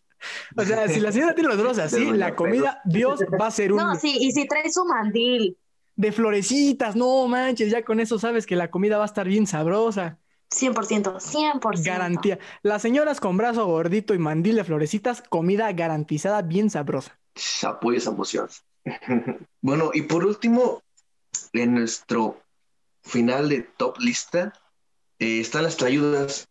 O 0.57 0.64
sea, 0.64 0.88
si 0.88 0.99
la 0.99 1.12
señora 1.12 1.33
tiene 1.33 1.49
los 1.49 1.59
brazos 1.59 1.78
así, 1.78 2.04
la 2.12 2.35
comida, 2.35 2.80
Dios 2.85 3.21
va 3.40 3.47
a 3.47 3.50
ser 3.52 3.73
un 3.73 3.78
No, 3.78 3.95
sí, 3.95 4.16
y 4.21 4.33
si 4.33 4.49
trae 4.49 4.68
su 4.68 4.85
mandil, 4.85 5.57
de 5.99 6.12
florecitas. 6.12 6.97
No 6.97 7.26
manches, 7.26 7.71
ya 7.71 7.85
con 7.85 8.00
eso 8.00 8.18
sabes 8.18 8.47
que 8.47 8.57
la 8.57 8.71
comida 8.71 8.99
va 8.99 9.04
a 9.04 9.07
estar 9.07 9.28
bien 9.28 9.47
sabrosa. 9.47 10.18
100%, 10.50 11.21
100%. 11.21 11.85
Garantía. 11.85 12.38
Las 12.62 12.83
señoras 12.83 13.21
con 13.21 13.37
brazo 13.37 13.67
gordito 13.67 14.14
y 14.14 14.19
mandil 14.19 14.57
de 14.57 14.64
florecitas, 14.64 15.23
comida 15.23 15.71
garantizada 15.73 16.43
bien 16.43 16.71
sabrosa. 16.71 17.19
Apoyo 17.62 17.99
esa 17.99 18.11
emoción. 18.11 18.49
bueno, 19.61 19.90
y 19.93 20.02
por 20.02 20.25
último, 20.25 20.83
en 21.52 21.75
nuestro 21.75 22.40
final 23.02 23.49
de 23.49 23.62
top 23.62 23.99
lista 23.99 24.52
eh, 25.19 25.40
están 25.40 25.62
las 25.64 25.76
trayudas. 25.76 26.49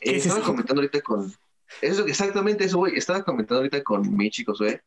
¿Qué 0.00 0.10
Eh, 0.10 0.16
es 0.16 0.26
estaba 0.26 0.40
eso? 0.40 0.50
comentando 0.50 0.80
ahorita 0.82 1.00
con. 1.00 1.32
Eso, 1.80 2.06
exactamente 2.06 2.64
eso, 2.64 2.78
güey. 2.78 2.96
Estaba 2.96 3.22
comentando 3.24 3.60
ahorita 3.60 3.82
con 3.82 4.14
mi 4.14 4.30
chico, 4.30 4.54
Zoe, 4.54 4.82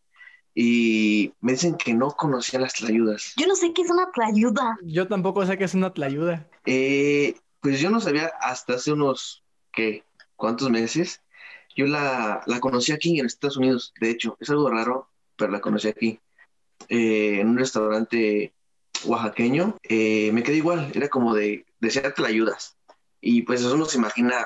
y 0.54 1.34
me 1.42 1.54
dicen 1.54 1.76
que 1.76 1.94
no 1.94 2.12
conocían 2.12 2.62
las 2.62 2.74
tlayudas. 2.74 3.34
Yo 3.38 3.48
no 3.48 3.56
sé 3.56 3.74
qué 3.74 3.82
es 3.82 3.90
una 3.90 4.12
tlayuda. 4.12 4.78
Yo 4.84 5.08
tampoco 5.08 5.46
sé 5.46 5.58
qué 5.58 5.64
es 5.64 5.74
una 5.74 5.94
tlayuda. 5.94 6.48
Eh, 6.66 7.36
pues 7.66 7.80
yo 7.80 7.90
no 7.90 8.00
sabía 8.00 8.32
hasta 8.42 8.76
hace 8.76 8.92
unos, 8.92 9.44
¿qué? 9.72 10.04
¿Cuántos 10.36 10.70
meses? 10.70 11.24
Yo 11.76 11.88
la, 11.88 12.44
la 12.46 12.60
conocí 12.60 12.92
aquí 12.92 13.20
en 13.20 13.26
Estados 13.26 13.58
Unidos, 13.58 13.92
de 14.00 14.12
hecho, 14.12 14.38
es 14.40 14.52
algo 14.52 14.70
raro, 14.70 15.10
pero 15.36 15.52
la 15.52 15.62
conocí 15.62 15.88
aquí, 15.88 16.20
eh, 16.90 17.40
en 17.40 17.48
un 17.48 17.58
restaurante 17.58 18.54
oaxaqueño. 19.06 19.78
Eh, 19.82 20.30
me 20.32 20.44
quedé 20.44 20.58
igual, 20.58 20.92
era 20.94 21.10
como 21.10 21.34
de 21.34 21.66
desear 21.80 22.14
tlayudas. 22.14 22.78
Y 23.20 23.42
pues 23.42 23.62
eso 23.62 23.74
uno 23.74 23.86
se 23.86 23.98
imagina, 23.98 24.46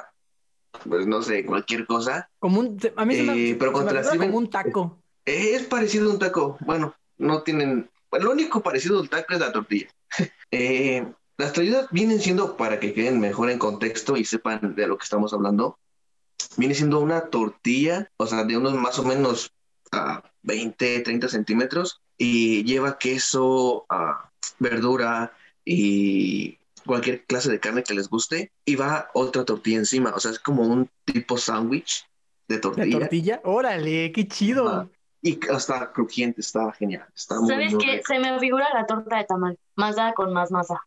pues 0.88 1.05
no 1.05 1.21
sé, 1.21 1.45
cualquier 1.45 1.85
cosa. 1.85 2.29
Como 2.39 2.61
un, 2.61 2.79
a 2.95 3.03
mí 3.03 3.15
se 3.17 3.23
me, 3.23 3.49
Eh, 3.49 3.55
pero 3.59 3.77
se 4.01 4.17
me 4.17 4.27
como 4.27 4.38
un 4.38 4.49
taco. 4.49 5.03
Es 5.25 5.63
parecido 5.63 6.09
a 6.09 6.13
un 6.13 6.19
taco. 6.19 6.57
Bueno, 6.61 6.95
no 7.17 7.43
tienen. 7.43 7.89
lo 8.13 8.31
único 8.31 8.63
parecido 8.63 9.01
al 9.01 9.09
taco 9.09 9.33
es 9.33 9.41
la 9.41 9.51
tortilla. 9.51 9.89
Eh, 10.51 11.05
las 11.39 11.53
tlayudas 11.53 11.88
vienen 11.89 12.19
siendo, 12.19 12.58
para 12.58 12.79
que 12.79 12.93
queden 12.93 13.19
mejor 13.19 13.50
en 13.50 13.60
contexto 13.60 14.17
y 14.17 14.25
sepan 14.25 14.75
de 14.75 14.88
lo 14.88 14.98
que 14.98 15.05
estamos 15.05 15.34
hablando, 15.34 15.79
viene 16.58 16.75
siendo 16.75 17.00
una 17.00 17.22
tortilla, 17.29 18.12
o 18.17 18.27
sea, 18.27 18.43
de 18.43 18.58
unos 18.58 18.74
más 18.74 19.00
o 19.00 19.03
menos 19.03 19.53
a 19.91 20.22
20, 20.43 21.00
30 21.00 21.29
centímetros 21.29 22.01
y 22.17 22.63
lleva 22.65 22.98
queso, 22.98 23.86
ah, 23.89 24.29
verdura 24.60 25.31
y 25.63 26.60
cualquier 26.86 27.24
clase 27.25 27.50
de 27.50 27.60
carne 27.62 27.84
que 27.84 27.93
les 27.93 28.10
guste 28.10 28.51
y 28.65 28.75
va 28.75 29.10
otra 29.13 29.46
tortilla 29.46 29.77
encima, 29.77 30.12
o 30.13 30.19
sea, 30.19 30.31
es 30.31 30.39
como 30.39 30.63
un 30.63 30.89
tipo 31.05 31.38
sándwich 31.38 32.05
de 32.50 32.55
De 32.55 32.62
tortilla. 32.62 33.00
tortilla. 33.00 33.41
Órale, 33.46 34.12
qué 34.12 34.27
chido. 34.27 34.89
Y 35.22 35.39
está 35.50 35.91
crujiente, 35.93 36.41
está 36.41 36.72
genial. 36.74 37.05
Está 37.15 37.39
muy, 37.39 37.50
¿Sabes 37.50 37.74
muy 37.74 37.86
qué? 37.86 37.91
rico. 37.93 38.03
Se 38.08 38.19
me 38.19 38.39
figura 38.39 38.67
la 38.74 38.86
torta 38.86 39.17
de 39.17 39.24
tamal. 39.25 39.58
Masa 39.75 40.13
con 40.13 40.34
más 40.34 40.50
masa. 40.51 40.81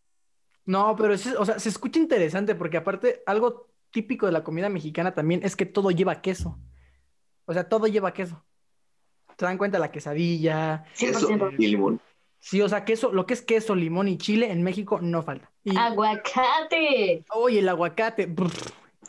No, 0.64 0.94
pero 0.96 1.14
es- 1.14 1.26
o 1.36 1.44
sea, 1.44 1.58
se 1.58 1.68
escucha 1.68 1.98
interesante 1.98 2.54
porque 2.54 2.76
aparte 2.76 3.22
algo 3.26 3.68
típico 3.90 4.26
de 4.26 4.32
la 4.32 4.44
comida 4.44 4.68
mexicana 4.68 5.12
también 5.14 5.40
es 5.42 5.56
que 5.56 5.66
todo 5.66 5.90
lleva 5.90 6.22
queso. 6.22 6.58
O 7.46 7.52
sea, 7.52 7.68
todo 7.68 7.86
lleva 7.86 8.12
queso. 8.14 8.44
¿Se 9.38 9.44
dan 9.44 9.58
cuenta? 9.58 9.78
La 9.78 9.90
quesadilla. 9.90 10.84
Queso 10.96 11.26
100%. 11.26 11.54
y 11.58 11.66
limón. 11.68 12.00
Sí, 12.38 12.60
o 12.60 12.68
sea, 12.68 12.84
queso, 12.84 13.12
lo 13.12 13.24
que 13.26 13.34
es 13.34 13.42
queso, 13.42 13.74
limón 13.74 14.08
y 14.08 14.18
chile 14.18 14.50
en 14.50 14.62
México 14.62 15.00
no 15.00 15.22
falta. 15.22 15.50
Y, 15.64 15.76
Aguacate. 15.76 17.24
oye, 17.34 17.60
el 17.60 17.68
aguacate, 17.68 18.26
brr, 18.26 18.50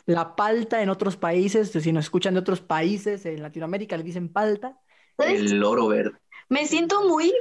la 0.06 0.36
palta 0.36 0.82
en 0.82 0.88
otros 0.88 1.16
países, 1.16 1.70
si 1.70 1.92
nos 1.92 2.04
escuchan 2.04 2.34
de 2.34 2.40
otros 2.40 2.60
países, 2.60 3.26
en 3.26 3.42
Latinoamérica 3.42 3.96
le 3.96 4.04
dicen 4.04 4.28
palta. 4.32 4.78
¿Sabes? 5.16 5.50
El 5.50 5.64
oro 5.64 5.88
verde. 5.88 6.16
Me 6.48 6.66
siento 6.66 7.08
muy 7.08 7.32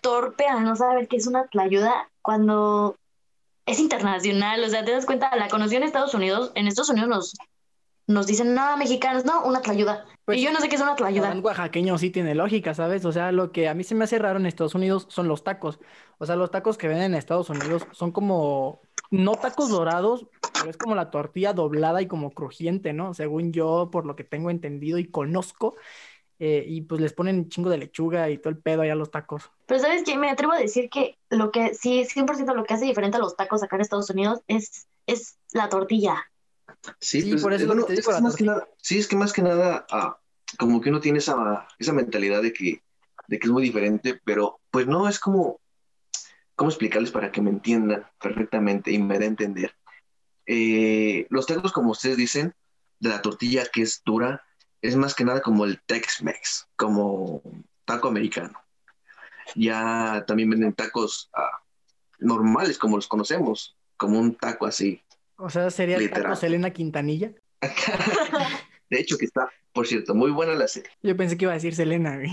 torpe 0.00 0.46
al 0.46 0.64
no 0.64 0.76
saber 0.76 1.08
qué 1.08 1.16
es 1.16 1.26
una 1.26 1.46
tlayuda 1.48 2.10
cuando 2.20 2.96
es 3.66 3.78
internacional. 3.78 4.62
O 4.64 4.68
sea, 4.68 4.84
te 4.84 4.92
das 4.92 5.06
cuenta, 5.06 5.34
la 5.36 5.48
conocí 5.48 5.76
en 5.76 5.82
Estados 5.82 6.14
Unidos. 6.14 6.52
En 6.54 6.66
Estados 6.66 6.90
Unidos 6.90 7.08
nos, 7.08 7.34
nos 8.06 8.26
dicen, 8.26 8.54
no, 8.54 8.76
mexicanos, 8.76 9.24
no, 9.24 9.44
una 9.44 9.60
tlayuda. 9.60 10.04
Pues, 10.24 10.38
y 10.38 10.42
yo 10.42 10.52
no 10.52 10.60
sé 10.60 10.68
qué 10.68 10.76
es 10.76 10.82
una 10.82 10.96
tlayuda. 10.96 11.32
El 11.32 11.40
oaxaqueño 11.40 11.98
sí 11.98 12.10
tiene 12.10 12.34
lógica, 12.34 12.74
¿sabes? 12.74 13.04
O 13.04 13.12
sea, 13.12 13.32
lo 13.32 13.52
que 13.52 13.68
a 13.68 13.74
mí 13.74 13.84
se 13.84 13.94
me 13.94 14.04
hace 14.04 14.18
raro 14.18 14.38
en 14.38 14.46
Estados 14.46 14.74
Unidos 14.74 15.06
son 15.08 15.28
los 15.28 15.44
tacos. 15.44 15.80
O 16.18 16.26
sea, 16.26 16.36
los 16.36 16.50
tacos 16.50 16.78
que 16.78 16.88
venden 16.88 17.12
en 17.12 17.14
Estados 17.14 17.50
Unidos 17.50 17.86
son 17.92 18.12
como, 18.12 18.82
no 19.10 19.34
tacos 19.34 19.70
dorados, 19.70 20.26
pero 20.54 20.70
es 20.70 20.76
como 20.76 20.94
la 20.94 21.10
tortilla 21.10 21.52
doblada 21.52 22.00
y 22.02 22.06
como 22.06 22.30
crujiente, 22.30 22.92
¿no? 22.92 23.14
Según 23.14 23.52
yo, 23.52 23.90
por 23.90 24.06
lo 24.06 24.16
que 24.16 24.24
tengo 24.24 24.50
entendido 24.50 24.98
y 24.98 25.10
conozco. 25.10 25.76
Eh, 26.38 26.64
y 26.66 26.82
pues 26.82 27.00
les 27.00 27.12
ponen 27.12 27.48
chingo 27.48 27.70
de 27.70 27.78
lechuga 27.78 28.30
y 28.30 28.38
todo 28.38 28.50
el 28.50 28.58
pedo 28.58 28.82
allá 28.82 28.92
a 28.92 28.96
los 28.96 29.10
tacos. 29.10 29.50
Pero 29.66 29.80
¿sabes 29.80 30.02
qué? 30.04 30.16
Me 30.16 30.30
atrevo 30.30 30.52
a 30.52 30.58
decir 30.58 30.90
que 30.90 31.18
lo 31.30 31.50
que 31.50 31.74
sí, 31.74 32.04
100% 32.04 32.54
lo 32.54 32.64
que 32.64 32.74
hace 32.74 32.84
diferente 32.84 33.16
a 33.16 33.20
los 33.20 33.36
tacos 33.36 33.62
acá 33.62 33.76
en 33.76 33.82
Estados 33.82 34.10
Unidos 34.10 34.40
es, 34.48 34.86
es 35.06 35.38
la 35.52 35.68
tortilla. 35.68 36.16
Sí, 37.00 37.22
Sí, 37.22 37.30
pues, 37.30 37.42
por 37.42 37.52
eso 37.52 37.64
es 37.64 37.68
lo 37.68 37.86
que 37.86 37.86
te 37.86 37.92
es 37.92 37.98
digo, 38.00 38.10
que 38.10 38.14
la 38.14 38.20
más 38.20 38.36
que 38.36 38.44
nada, 38.44 38.68
sí, 38.78 38.98
es 38.98 39.06
que 39.06 39.16
más 39.16 39.32
que 39.32 39.42
nada, 39.42 39.86
ah, 39.90 40.18
como 40.58 40.80
que 40.80 40.90
uno 40.90 41.00
tiene 41.00 41.18
esa, 41.18 41.66
esa 41.78 41.92
mentalidad 41.92 42.42
de 42.42 42.52
que, 42.52 42.82
de 43.28 43.38
que 43.38 43.46
es 43.46 43.52
muy 43.52 43.62
diferente, 43.62 44.20
pero 44.24 44.60
pues 44.70 44.86
no, 44.86 45.08
es 45.08 45.18
como, 45.18 45.60
¿cómo 46.56 46.70
explicarles 46.70 47.10
para 47.10 47.30
que 47.30 47.40
me 47.40 47.50
entiendan 47.50 48.06
perfectamente 48.20 48.90
y 48.90 48.98
me 48.98 49.18
dé 49.18 49.26
a 49.26 49.28
entender? 49.28 49.74
Eh, 50.46 51.26
los 51.30 51.46
tacos, 51.46 51.72
como 51.72 51.92
ustedes 51.92 52.16
dicen, 52.16 52.54
de 52.98 53.08
la 53.08 53.22
tortilla 53.22 53.64
que 53.72 53.82
es 53.82 54.02
dura, 54.04 54.42
es 54.82 54.96
más 54.96 55.14
que 55.14 55.24
nada 55.24 55.40
como 55.40 55.64
el 55.64 55.80
Tex-Mex, 55.86 56.68
como 56.76 57.42
taco 57.84 58.08
americano. 58.08 58.60
Ya 59.54 60.24
también 60.26 60.50
venden 60.50 60.72
tacos 60.72 61.30
ah, 61.34 61.62
normales, 62.18 62.78
como 62.78 62.96
los 62.96 63.08
conocemos, 63.08 63.76
como 63.96 64.18
un 64.18 64.34
taco 64.34 64.66
así. 64.66 65.00
O 65.36 65.48
sea, 65.48 65.70
sería 65.70 65.96
el 65.96 66.08
taco 66.08 66.16
Literal. 66.16 66.36
Selena 66.36 66.70
Quintanilla. 66.70 67.32
De 68.90 69.00
hecho, 69.00 69.16
que 69.16 69.24
está, 69.24 69.50
por 69.72 69.86
cierto, 69.86 70.14
muy 70.14 70.30
buena 70.30 70.54
la 70.54 70.68
serie. 70.68 70.90
Yo 71.02 71.16
pensé 71.16 71.38
que 71.38 71.44
iba 71.44 71.52
a 71.52 71.56
decir 71.56 71.74
Selena, 71.74 72.16
güey. 72.16 72.32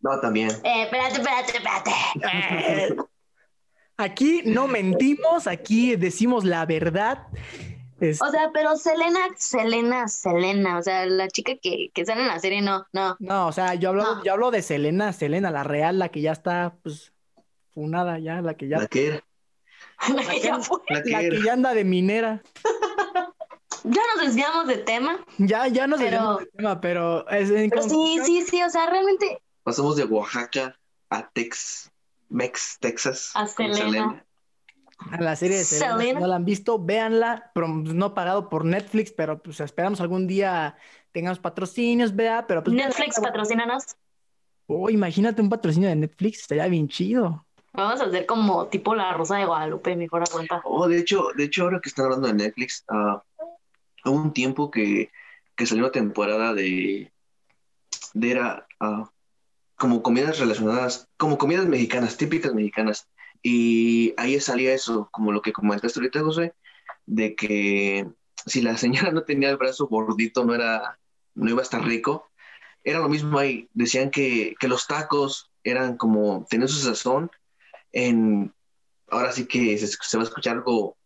No, 0.00 0.20
también. 0.20 0.50
Eh, 0.64 0.82
espérate, 0.84 1.20
espérate, 1.20 1.52
espérate. 1.52 2.96
Aquí 3.96 4.42
no 4.44 4.66
mentimos, 4.66 5.46
aquí 5.46 5.94
decimos 5.94 6.44
la 6.44 6.66
verdad. 6.66 7.28
Es- 8.02 8.20
O 8.20 8.28
sea, 8.30 8.50
pero 8.52 8.76
Selena, 8.76 9.20
Selena, 9.36 10.08
Selena, 10.08 10.78
o 10.78 10.82
sea, 10.82 11.06
la 11.06 11.28
chica 11.28 11.52
que, 11.62 11.90
que 11.94 12.04
sale 12.04 12.22
en 12.22 12.26
la 12.28 12.38
serie, 12.40 12.60
no, 12.60 12.84
no. 12.92 13.16
No, 13.20 13.46
o 13.46 13.52
sea, 13.52 13.74
yo 13.76 13.90
hablo, 13.90 14.02
No. 14.02 14.24
yo 14.24 14.32
hablo 14.32 14.50
de 14.50 14.60
Selena, 14.62 15.12
Selena, 15.12 15.50
la 15.52 15.62
real, 15.62 15.98
la 16.00 16.08
que 16.08 16.20
ya 16.20 16.32
está, 16.32 16.74
pues, 16.82 17.12
funada 17.72 18.18
ya, 18.18 18.42
la 18.42 18.54
que 18.54 18.66
ya, 18.68 18.78
La 18.78 18.86
que 18.88 19.06
era. 19.06 19.24
La 20.16 20.22
que 20.28 20.40
ya 20.40 20.58
fue. 20.58 20.78
La 20.88 21.02
que 21.02 21.10
la 21.10 21.22
era. 21.22 21.36
que 21.36 21.42
ya 21.44 21.52
anda 21.52 21.74
de 21.74 21.84
minera. 21.84 22.42
Ya 23.84 24.00
nos 24.14 24.26
desviamos 24.26 24.68
de 24.68 24.76
tema, 24.78 25.18
Ya, 25.38 25.66
ya 25.66 25.88
no 25.88 25.96
sé 25.98 26.04
Pero- 26.04 26.38
el 26.38 26.50
tema, 26.56 26.80
pero 26.80 27.28
es 27.28 27.50
en 27.50 27.68
pero 27.68 27.82
sí, 27.82 28.20
sí, 28.24 28.42
sí, 28.42 28.62
o 28.62 28.70
sea, 28.70 28.86
realmente 28.88 29.40
Pasamos 29.64 29.96
de 29.96 30.04
Oaxaca 30.04 30.78
a 31.10 31.28
Tex, 31.30 31.90
Mex, 32.28 32.78
Texas. 32.80 33.32
A 33.34 33.46
Selena. 33.48 34.24
A 35.10 35.20
la 35.20 35.36
serie 35.36 35.58
de 35.58 35.64
Selena, 35.64 35.96
si 35.96 36.00
Selena. 36.00 36.20
no 36.20 36.26
la 36.26 36.36
han 36.36 36.44
visto, 36.44 36.78
véanla, 36.78 37.50
pero 37.54 37.68
no 37.68 38.14
pagado 38.14 38.48
por 38.48 38.64
Netflix, 38.64 39.12
pero 39.12 39.42
pues 39.42 39.60
esperamos 39.60 40.00
algún 40.00 40.26
día 40.26 40.76
tengamos 41.12 41.38
patrocinios, 41.38 42.14
vea, 42.14 42.46
pero 42.46 42.62
pues 42.62 42.74
Netflix 42.76 43.20
patrocínanos. 43.20 43.84
Oh, 44.66 44.88
imagínate 44.88 45.42
un 45.42 45.50
patrocinio 45.50 45.88
de 45.88 45.96
Netflix, 45.96 46.40
estaría 46.40 46.66
bien 46.66 46.88
chido. 46.88 47.44
Vamos 47.74 48.00
a 48.00 48.04
hacer 48.04 48.26
como 48.26 48.66
tipo 48.66 48.94
la 48.94 49.12
Rosa 49.14 49.36
de 49.38 49.46
Guadalupe, 49.46 49.96
mejor 49.96 50.22
a 50.22 50.26
cuenta. 50.30 50.60
Oh, 50.64 50.88
de 50.88 50.98
hecho, 50.98 51.28
de 51.36 51.44
hecho, 51.44 51.64
ahora 51.64 51.80
que 51.80 51.88
están 51.88 52.04
hablando 52.06 52.28
de 52.28 52.34
Netflix, 52.34 52.84
ah, 52.88 53.22
hubo 54.04 54.14
un 54.14 54.32
tiempo 54.32 54.70
que, 54.70 55.10
que 55.56 55.66
salió 55.66 55.84
una 55.84 55.92
temporada 55.92 56.54
de, 56.54 57.10
de 58.12 58.30
era 58.30 58.66
ah, 58.80 59.10
como 59.76 60.02
comidas 60.02 60.38
relacionadas, 60.38 61.08
como 61.16 61.38
comidas 61.38 61.66
mexicanas, 61.66 62.16
típicas 62.16 62.54
mexicanas. 62.54 63.08
Y 63.42 64.14
ahí 64.16 64.40
salía 64.40 64.74
eso, 64.74 65.08
como 65.10 65.32
lo 65.32 65.42
que 65.42 65.52
comentaste 65.52 65.98
ahorita, 66.00 66.20
José, 66.20 66.54
de 67.06 67.34
que 67.34 68.06
si 68.46 68.62
la 68.62 68.76
señora 68.76 69.10
no 69.12 69.24
tenía 69.24 69.50
el 69.50 69.56
brazo 69.56 69.86
gordito, 69.88 70.44
no 70.44 70.54
era, 70.54 70.98
no 71.34 71.50
iba 71.50 71.60
a 71.60 71.64
estar 71.64 71.84
rico. 71.84 72.28
Era 72.84 73.00
lo 73.00 73.08
mismo 73.08 73.38
ahí. 73.38 73.68
Decían 73.74 74.10
que, 74.10 74.54
que 74.58 74.68
los 74.68 74.86
tacos 74.86 75.50
eran 75.64 75.96
como, 75.96 76.46
tenían 76.50 76.68
su 76.68 76.80
sazón 76.80 77.30
en, 77.92 78.52
ahora 79.08 79.32
sí 79.32 79.46
que 79.46 79.78
se, 79.78 80.16
va 80.16 80.22
a 80.22 80.26
escuchar 80.26 80.56
algo 80.56 80.96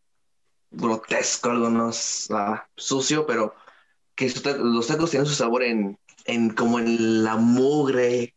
grotesco, 0.70 1.50
algo 1.50 1.70
no 1.70 1.90
ah, 2.30 2.66
sucio, 2.76 3.26
pero 3.26 3.54
que 4.14 4.32
los 4.58 4.86
tacos 4.86 5.10
tienen 5.10 5.26
su 5.26 5.34
sabor 5.34 5.62
en, 5.62 5.98
en 6.24 6.50
como 6.50 6.78
en 6.78 7.24
la 7.24 7.36
mugre 7.36 8.34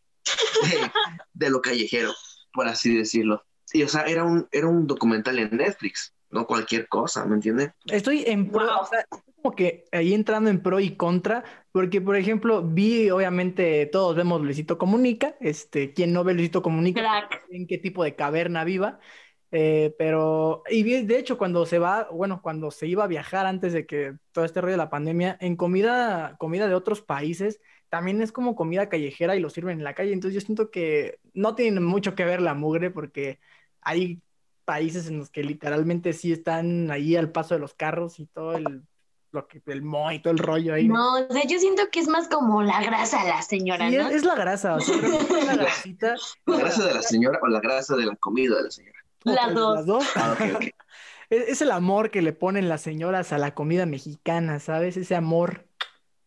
de 1.32 1.50
lo 1.50 1.62
callejero, 1.62 2.12
por 2.52 2.68
así 2.68 2.94
decirlo. 2.94 3.44
Y 3.72 3.82
o 3.82 3.88
sea, 3.88 4.02
era 4.02 4.24
un, 4.24 4.48
era 4.52 4.66
un 4.68 4.86
documental 4.86 5.38
en 5.38 5.56
Netflix, 5.56 6.14
no 6.30 6.46
cualquier 6.46 6.88
cosa, 6.88 7.24
¿me 7.26 7.34
entienden? 7.36 7.72
Estoy 7.86 8.24
en 8.26 8.50
pro, 8.50 8.64
Wow. 8.66 8.82
o 8.82 8.86
sea, 8.86 9.00
estoy 9.00 9.20
como 9.42 9.54
que 9.54 9.84
ahí 9.92 10.12
entrando 10.14 10.50
en 10.50 10.62
pro 10.62 10.80
y 10.80 10.96
contra, 10.96 11.44
porque 11.72 12.00
por 12.00 12.16
ejemplo, 12.16 12.62
vi, 12.62 13.10
obviamente, 13.10 13.86
todos 13.86 14.14
vemos 14.16 14.40
Luisito 14.42 14.78
Comunica, 14.78 15.34
este, 15.40 15.92
quien 15.92 16.12
no 16.12 16.24
ve 16.24 16.34
Luisito 16.34 16.62
Comunica, 16.62 17.00
Crack. 17.00 17.42
en 17.50 17.66
qué 17.66 17.78
tipo 17.78 18.04
de 18.04 18.14
caverna 18.16 18.64
viva, 18.64 19.00
eh, 19.52 19.94
pero, 19.98 20.62
y 20.70 20.82
vi- 20.84 21.02
de 21.06 21.18
hecho, 21.18 21.36
cuando 21.38 21.66
se 21.66 21.78
va, 21.78 22.08
bueno, 22.12 22.40
cuando 22.42 22.70
se 22.70 22.86
iba 22.86 23.04
a 23.04 23.06
viajar 23.08 23.46
antes 23.46 23.72
de 23.72 23.86
que 23.86 24.14
todo 24.32 24.44
este 24.44 24.60
rollo 24.60 24.72
de 24.72 24.76
la 24.78 24.90
pandemia, 24.90 25.36
en 25.40 25.56
comida, 25.56 26.36
comida 26.38 26.68
de 26.68 26.74
otros 26.74 27.02
países, 27.02 27.60
también 27.88 28.22
es 28.22 28.30
como 28.32 28.54
comida 28.54 28.88
callejera 28.88 29.34
y 29.34 29.40
lo 29.40 29.50
sirven 29.50 29.78
en 29.78 29.84
la 29.84 29.94
calle, 29.94 30.12
entonces 30.12 30.40
yo 30.40 30.46
siento 30.46 30.70
que 30.70 31.18
no 31.34 31.54
tiene 31.56 31.80
mucho 31.80 32.14
que 32.14 32.24
ver 32.24 32.40
la 32.40 32.54
mugre, 32.54 32.90
porque 32.92 33.40
hay 33.82 34.20
países 34.64 35.08
en 35.08 35.18
los 35.18 35.30
que 35.30 35.42
literalmente 35.42 36.12
sí 36.12 36.32
están 36.32 36.90
ahí 36.90 37.16
al 37.16 37.32
paso 37.32 37.54
de 37.54 37.60
los 37.60 37.74
carros 37.74 38.20
y 38.20 38.26
todo 38.26 38.54
el 38.54 38.84
lo 39.32 39.46
que, 39.46 39.62
el 39.66 39.82
mo 39.82 40.10
y 40.10 40.20
todo 40.20 40.32
el 40.32 40.38
rollo 40.38 40.74
ahí. 40.74 40.88
No, 40.88 41.14
o 41.14 41.32
sea, 41.32 41.42
yo 41.46 41.58
siento 41.58 41.84
que 41.90 42.00
es 42.00 42.08
más 42.08 42.28
como 42.28 42.62
la 42.62 42.82
grasa 42.82 43.22
de 43.22 43.30
la 43.30 43.42
señora, 43.42 43.88
Sí, 43.88 43.96
¿no? 43.96 44.08
es, 44.08 44.16
es 44.16 44.24
la 44.24 44.34
grasa, 44.34 44.74
o 44.74 44.80
sea, 44.80 44.96
realmente 44.96 45.44
la 45.44 45.56
grasita. 45.56 46.14
¿La 46.46 46.56
grasa 46.56 46.84
de 46.86 46.94
la 46.94 47.02
señora 47.02 47.38
o 47.42 47.46
la 47.46 47.60
grasa 47.60 47.96
de 47.96 48.06
la 48.06 48.16
comida 48.16 48.56
de 48.56 48.64
la 48.64 48.70
señora? 48.70 48.98
Las 49.24 49.54
dos. 49.54 49.74
Las 49.76 49.86
dos. 49.86 50.06
Ah. 50.16 50.36
Es, 51.30 51.48
es 51.48 51.62
el 51.62 51.70
amor 51.70 52.10
que 52.10 52.22
le 52.22 52.32
ponen 52.32 52.68
las 52.68 52.80
señoras 52.80 53.32
a 53.32 53.38
la 53.38 53.54
comida 53.54 53.86
mexicana, 53.86 54.58
¿sabes? 54.58 54.96
Ese 54.96 55.14
amor, 55.14 55.64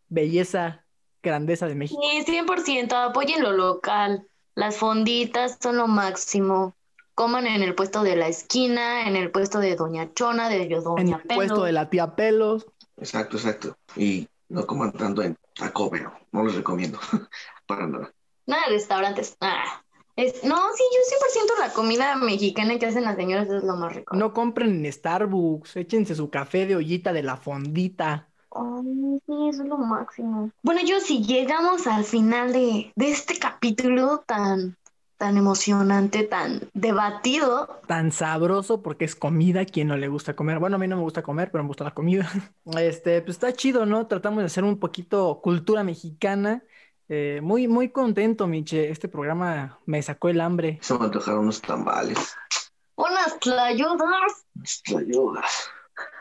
belleza, 0.08 0.86
grandeza 1.22 1.68
de 1.68 1.76
México. 1.76 2.02
Sí, 2.02 2.24
100%, 2.24 2.94
apoyen 3.10 3.44
lo 3.44 3.52
local. 3.52 4.26
Las 4.56 4.78
fonditas 4.78 5.58
son 5.62 5.76
lo 5.76 5.90
máximo. 5.90 6.78
Coman 7.16 7.48
en 7.48 7.62
el 7.62 7.76
puesto 7.76 8.04
de 8.04 8.16
la 8.16 8.28
esquina, 8.28 9.08
en 9.08 9.16
el 9.16 9.32
puesto 9.32 9.60
de 9.60 9.76
Doña 9.76 10.14
Chona, 10.14 10.50
de 10.50 10.64
En 10.64 10.84
Doña 10.84 11.22
el 11.28 11.36
puesto 11.36 11.64
de 11.64 11.72
la 11.72 11.90
tía 11.90 12.16
Pelos. 12.16 12.66
Exacto, 12.98 13.38
exacto. 13.38 13.78
Y 13.96 14.28
no 14.50 14.66
coman 14.66 14.92
tanto 14.92 15.22
en 15.22 15.38
Taco 15.56 15.90
Bell. 15.90 16.08
No 16.32 16.44
les 16.44 16.56
recomiendo. 16.56 17.00
Para 17.68 17.88
nada. 17.88 18.14
Nada 18.46 18.64
de 18.68 18.74
restaurantes. 18.74 19.38
Ah. 19.42 19.84
Es, 20.16 20.44
no, 20.44 20.56
sí, 20.76 20.84
yo 20.94 21.48
100% 21.56 21.60
la 21.60 21.74
comida 21.74 22.16
mexicana 22.18 22.78
que 22.78 22.86
hacen 22.86 23.04
las 23.04 23.16
señoras 23.16 23.50
es 23.50 23.64
lo 23.64 23.76
más 23.76 23.96
rico. 23.96 24.16
No 24.16 24.32
compren 24.32 24.86
en 24.86 24.92
Starbucks, 24.92 25.76
échense 25.76 26.14
su 26.14 26.30
café 26.30 26.68
de 26.68 26.76
ollita 26.76 27.14
de 27.14 27.24
la 27.24 27.38
fondita. 27.38 28.30
Ay, 28.52 29.20
sí, 29.26 29.50
eso 29.50 29.64
es 29.64 29.70
lo 29.70 29.78
máximo. 29.78 30.52
Bueno, 30.62 30.82
yo 30.86 31.00
si 31.00 31.24
llegamos 31.24 31.88
al 31.88 32.04
final 32.04 32.54
de, 32.54 32.92
de 32.96 33.12
este 33.12 33.40
capítulo 33.40 34.24
tan, 34.28 34.78
tan 35.18 35.38
emocionante, 35.38 36.24
tan 36.24 36.70
debatido, 36.74 37.82
Tan 37.88 38.12
sabroso 38.12 38.82
porque 38.82 39.06
es 39.06 39.16
comida, 39.16 39.66
quien 39.66 39.88
no 39.88 39.98
le 39.98 40.08
gusta 40.08 40.36
comer. 40.36 40.60
Bueno, 40.60 40.76
a 40.76 40.80
mí 40.80 40.88
no 40.88 40.98
me 40.98 41.02
gusta 41.02 41.22
comer, 41.22 41.52
pero 41.52 41.64
me 41.64 41.68
gusta 41.68 41.84
la 41.84 41.94
comida. 41.94 42.30
Este, 42.78 43.22
pues 43.22 43.38
está 43.38 43.54
chido, 43.54 43.86
¿no? 43.86 44.08
Tratamos 44.08 44.40
de 44.40 44.46
hacer 44.46 44.64
un 44.64 44.80
poquito 44.80 45.40
cultura 45.42 45.84
mexicana. 45.84 46.64
Eh, 47.10 47.42
muy, 47.44 47.68
muy 47.68 47.90
contento, 47.90 48.48
Miche. 48.48 48.90
Este 48.90 49.08
programa 49.08 49.80
me 49.86 50.02
sacó 50.02 50.30
el 50.30 50.42
hambre. 50.42 50.80
Se 50.82 50.98
me 50.98 51.06
antojaron 51.06 51.42
unos 51.42 51.62
tamales. 51.62 52.36
unas 52.96 53.40
tlayudas. 53.40 54.46
Unas 54.56 54.82
ayudas. 54.98 55.70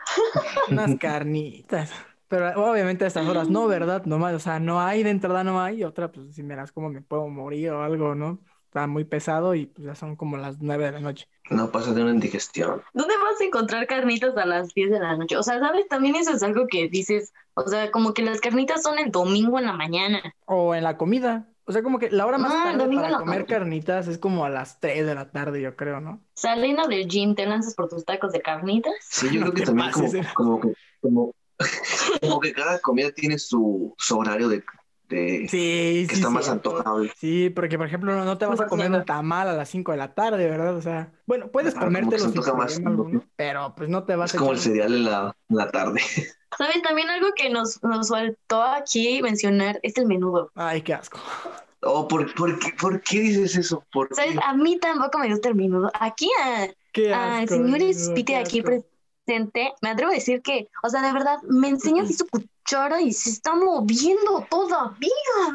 Unas 0.69 0.95
carnitas. 0.97 1.91
Pero 2.27 2.69
obviamente 2.69 3.05
a 3.05 3.07
estas 3.07 3.27
horas 3.27 3.49
no, 3.49 3.67
¿verdad? 3.67 4.05
Nomás, 4.05 4.33
o 4.33 4.39
sea, 4.39 4.59
no 4.59 4.81
hay 4.81 5.03
de 5.03 5.11
entrada, 5.11 5.43
no 5.43 5.61
hay. 5.61 5.79
Y 5.79 5.83
otra, 5.83 6.11
pues 6.11 6.35
si 6.35 6.43
me 6.43 6.55
las 6.55 6.71
como 6.71 6.89
me 6.89 7.01
puedo 7.01 7.27
morir 7.27 7.71
o 7.71 7.83
algo, 7.83 8.15
¿no? 8.15 8.39
Está 8.73 8.87
muy 8.87 9.03
pesado 9.03 9.53
y 9.53 9.67
pues 9.67 9.85
ya 9.85 9.93
son 9.93 10.15
como 10.15 10.35
las 10.35 10.59
nueve 10.59 10.85
de 10.85 10.93
la 10.93 10.99
noche. 10.99 11.27
No 11.51 11.71
pasa 11.71 11.93
de 11.93 12.01
una 12.01 12.09
indigestión. 12.09 12.81
¿Dónde 12.95 13.13
vas 13.17 13.39
a 13.39 13.43
encontrar 13.43 13.85
carnitas 13.85 14.35
a 14.35 14.47
las 14.47 14.73
10 14.73 14.89
de 14.89 14.99
la 14.99 15.15
noche? 15.15 15.37
O 15.37 15.43
sea, 15.43 15.59
¿sabes? 15.59 15.87
También 15.87 16.15
eso 16.15 16.31
es 16.31 16.41
algo 16.41 16.65
que 16.67 16.89
dices, 16.89 17.33
o 17.53 17.67
sea, 17.67 17.91
como 17.91 18.15
que 18.15 18.23
las 18.23 18.41
carnitas 18.41 18.81
son 18.81 18.97
el 18.97 19.11
domingo 19.11 19.59
en 19.59 19.65
la 19.65 19.73
mañana. 19.73 20.23
O 20.45 20.73
en 20.73 20.83
la 20.83 20.97
comida. 20.97 21.47
O 21.65 21.71
sea, 21.71 21.83
como 21.83 21.99
que 21.99 22.09
la 22.09 22.25
hora 22.25 22.39
más 22.39 22.51
Ah, 22.51 22.75
tarde 22.75 22.95
para 22.95 23.17
comer 23.19 23.45
tarde. 23.45 23.45
carnitas 23.45 24.07
es 24.07 24.17
como 24.17 24.43
a 24.43 24.49
las 24.49 24.79
3 24.79 25.05
de 25.05 25.13
la 25.13 25.29
tarde, 25.29 25.61
yo 25.61 25.75
creo, 25.75 26.01
¿no? 26.01 26.19
Saliendo 26.33 26.87
del 26.87 27.07
gym, 27.07 27.35
te 27.35 27.45
lanzas 27.45 27.75
por 27.75 27.89
tus 27.89 28.03
tacos 28.05 28.31
de 28.31 28.41
carnitas. 28.41 28.95
Sí, 29.07 29.27
yo 29.31 29.41
No 29.41 29.51
creo 29.51 29.53
que 29.53 29.65
también 29.65 29.91
como, 29.91 30.05
pases, 30.07 30.33
como 30.33 30.59
que 30.59 30.73
como, 30.99 31.35
como 32.21 32.39
que 32.39 32.53
cada 32.53 32.79
comida 32.79 33.11
tiene 33.11 33.37
su, 33.37 33.93
su 33.99 34.17
horario 34.17 34.49
de, 34.49 34.63
de 35.09 35.47
Sí, 35.49 36.05
que 36.07 36.15
sí, 36.15 36.21
está 36.21 36.29
más 36.29 36.49
antojable. 36.49 37.11
Sí, 37.17 37.49
porque 37.49 37.77
por 37.77 37.87
ejemplo 37.87 38.15
no, 38.15 38.25
no 38.25 38.37
te 38.37 38.45
vas 38.45 38.59
a 38.59 38.67
comer 38.67 38.91
un 38.91 39.05
tamal 39.05 39.47
a 39.47 39.53
las 39.53 39.69
5 39.69 39.91
de 39.91 39.97
la 39.97 40.13
tarde, 40.13 40.49
¿verdad? 40.49 40.75
O 40.75 40.81
sea, 40.81 41.11
bueno, 41.25 41.49
puedes 41.51 41.75
comértelo 41.75 42.19
sin 42.19 42.33
problema 42.33 42.65
¿no? 42.65 42.89
alguno, 42.89 43.23
pero 43.35 43.73
pues 43.75 43.89
no 43.89 44.03
te 44.03 44.15
vas 44.15 44.31
Es 44.31 44.35
a 44.35 44.39
como 44.39 44.51
el 44.53 44.59
cereal 44.59 44.93
en 44.93 45.05
la, 45.05 45.35
en 45.49 45.57
la 45.57 45.71
tarde. 45.71 46.01
¿Sabes? 46.57 46.81
También 46.83 47.09
algo 47.09 47.29
que 47.35 47.49
nos, 47.49 47.81
nos 47.83 48.09
faltó 48.09 48.61
aquí 48.61 49.21
mencionar 49.21 49.79
es 49.83 49.97
el 49.97 50.05
menudo. 50.05 50.51
Ay, 50.55 50.81
qué 50.81 50.93
asco. 50.93 51.19
Oh, 51.85 52.07
¿por, 52.07 52.33
por, 52.35 52.57
qué, 52.59 52.71
¿Por 52.79 53.01
qué 53.01 53.19
dices 53.19 53.57
eso? 53.57 53.85
¿Por 53.91 54.07
qué? 54.07 54.15
¿Sabes? 54.15 54.37
A 54.41 54.53
mí 54.53 54.79
tampoco 54.79 55.19
me 55.19 55.29
gusta 55.29 55.49
el 55.49 55.55
menudo. 55.55 55.91
Aquí 55.99 56.29
a, 56.41 56.69
Qué 56.93 57.13
al 57.13 57.43
asco, 57.43 57.55
señor 57.55 57.79
Dios, 57.79 57.97
Spiti 57.97 58.31
qué 58.31 58.37
aquí 58.37 58.61
presente, 58.61 59.73
me 59.81 59.89
atrevo 59.89 60.11
a 60.11 60.15
decir 60.15 60.41
que, 60.41 60.69
o 60.81 60.89
sea, 60.89 61.01
de 61.01 61.11
verdad, 61.11 61.39
me 61.49 61.67
enseña 61.67 62.03
así 62.03 62.13
su 62.13 62.25
cuchara 62.63 63.01
y 63.01 63.11
se 63.11 63.29
está 63.29 63.55
moviendo 63.55 64.45
todavía. 64.49 65.09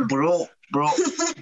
Bro, 0.08 0.48
bro, 0.70 0.88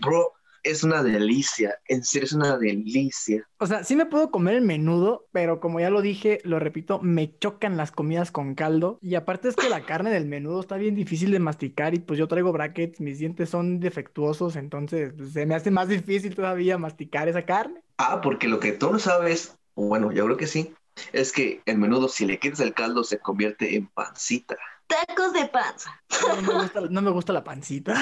bro, 0.00 0.32
es 0.62 0.84
una 0.84 1.02
delicia. 1.02 1.78
En 1.88 2.04
serio, 2.04 2.26
es 2.26 2.32
una 2.32 2.56
delicia. 2.56 3.46
O 3.58 3.66
sea, 3.66 3.84
sí 3.84 3.96
me 3.96 4.06
puedo 4.06 4.30
comer 4.30 4.54
el 4.54 4.62
menudo, 4.62 5.26
pero 5.32 5.60
como 5.60 5.80
ya 5.80 5.90
lo 5.90 6.02
dije, 6.02 6.40
lo 6.44 6.58
repito, 6.58 7.00
me 7.00 7.36
chocan 7.38 7.76
las 7.76 7.90
comidas 7.90 8.30
con 8.30 8.54
caldo. 8.54 8.98
Y 9.02 9.16
aparte 9.16 9.48
es 9.48 9.56
que 9.56 9.68
la 9.68 9.84
carne 9.84 10.10
del 10.10 10.26
menudo 10.26 10.60
está 10.60 10.76
bien 10.76 10.94
difícil 10.94 11.30
de 11.30 11.40
masticar 11.40 11.94
y 11.94 11.98
pues 11.98 12.18
yo 12.18 12.28
traigo 12.28 12.52
brackets, 12.52 13.00
mis 13.00 13.18
dientes 13.18 13.50
son 13.50 13.80
defectuosos, 13.80 14.56
entonces 14.56 15.12
pues, 15.16 15.32
se 15.32 15.46
me 15.46 15.54
hace 15.54 15.70
más 15.70 15.88
difícil 15.88 16.34
todavía 16.34 16.78
masticar 16.78 17.28
esa 17.28 17.44
carne. 17.44 17.82
Ah, 17.98 18.20
porque 18.20 18.48
lo 18.48 18.60
que 18.60 18.72
tú 18.72 18.92
no 18.92 18.98
sabes, 18.98 19.56
bueno, 19.74 20.12
yo 20.12 20.24
creo 20.26 20.36
que 20.36 20.46
sí, 20.46 20.74
es 21.12 21.32
que 21.32 21.60
el 21.66 21.78
menudo, 21.78 22.08
si 22.08 22.26
le 22.26 22.38
quitas 22.38 22.60
el 22.60 22.74
caldo, 22.74 23.04
se 23.04 23.18
convierte 23.18 23.76
en 23.76 23.86
pancita. 23.86 24.56
Tacos 24.86 25.32
de 25.32 25.46
panza. 25.48 25.90
No 26.36 26.42
me 26.42 26.54
gusta, 26.54 26.80
no 26.90 27.02
me 27.02 27.10
gusta 27.10 27.32
la 27.32 27.44
pancita. 27.44 27.94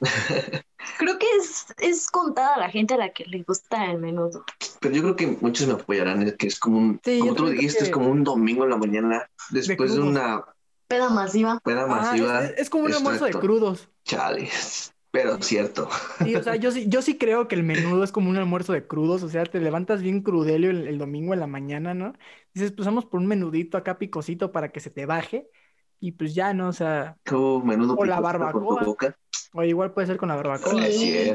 Creo 0.98 1.18
que 1.18 1.26
es, 1.38 1.66
es 1.78 2.08
contada 2.10 2.56
la 2.58 2.70
gente 2.70 2.94
a 2.94 2.98
la 2.98 3.12
que 3.12 3.24
le 3.26 3.42
gusta 3.42 3.86
el 3.90 3.98
menudo. 3.98 4.44
Pero 4.80 4.94
yo 4.94 5.02
creo 5.02 5.16
que 5.16 5.26
muchos 5.40 5.66
me 5.66 5.74
apoyarán, 5.74 6.22
es 6.22 6.36
que 6.36 6.46
es 6.46 6.58
como 6.58 6.78
un, 6.78 7.00
Sí, 7.04 7.18
como 7.18 7.34
tú 7.34 7.48
dijiste, 7.48 7.84
es 7.84 7.90
como 7.90 8.08
un 8.10 8.24
domingo 8.24 8.64
en 8.64 8.70
la 8.70 8.76
mañana, 8.76 9.30
después 9.48 9.94
de, 9.94 10.00
una 10.00 10.44
Peda 10.88 11.10
masiva. 11.10 11.60
peda 11.62 11.86
Ah, 11.86 11.86
masiva, 11.86 12.44
es, 12.44 12.54
es 12.56 12.70
como 12.70 12.84
un 12.86 12.94
almuerzo 12.94 13.24
de 13.26 13.38
crudos. 13.38 13.88
chale, 14.04 14.48
pero 15.10 15.40
cierto. 15.42 15.88
Sí, 16.22 16.34
o 16.34 16.42
sea, 16.42 16.56
yo 16.56 16.72
sí, 16.72 16.86
yo 16.88 17.02
sí 17.02 17.18
creo 17.18 17.46
que 17.46 17.54
el 17.54 17.62
menudo 17.62 18.02
es 18.02 18.10
como 18.10 18.30
un 18.30 18.36
almuerzo 18.38 18.72
de 18.72 18.86
crudos, 18.86 19.22
o 19.22 19.28
sea, 19.28 19.46
te 19.46 19.60
levantas 19.60 20.02
bien 20.02 20.22
crudelio 20.22 20.70
el, 20.70 20.88
el 20.88 20.98
domingo 20.98 21.34
en 21.34 21.40
la 21.40 21.46
mañana, 21.46 21.94
¿no? 21.94 22.14
Dices, 22.54 22.72
pues 22.72 22.86
vamos 22.86 23.04
por 23.06 23.20
un 23.20 23.26
menudito 23.26 23.76
acá 23.78 23.98
picosito 23.98 24.50
para 24.50 24.72
que 24.72 24.80
se 24.80 24.90
te 24.90 25.06
baje, 25.06 25.48
y 26.00 26.12
pues 26.12 26.34
ya, 26.34 26.54
¿no? 26.54 26.68
O 26.68 26.72
sea, 26.72 27.16
menudo 27.64 27.94
O 27.96 28.04
la 28.04 28.20
barbacoa. 28.20 28.80
tu 28.80 28.86
boca. 28.86 29.16
o 29.52 29.62
igual 29.62 29.92
puede 29.92 30.06
ser 30.06 30.16
con 30.16 30.28
la 30.28 30.36
barbacoa. 30.36 30.82
Sí. 30.90 31.32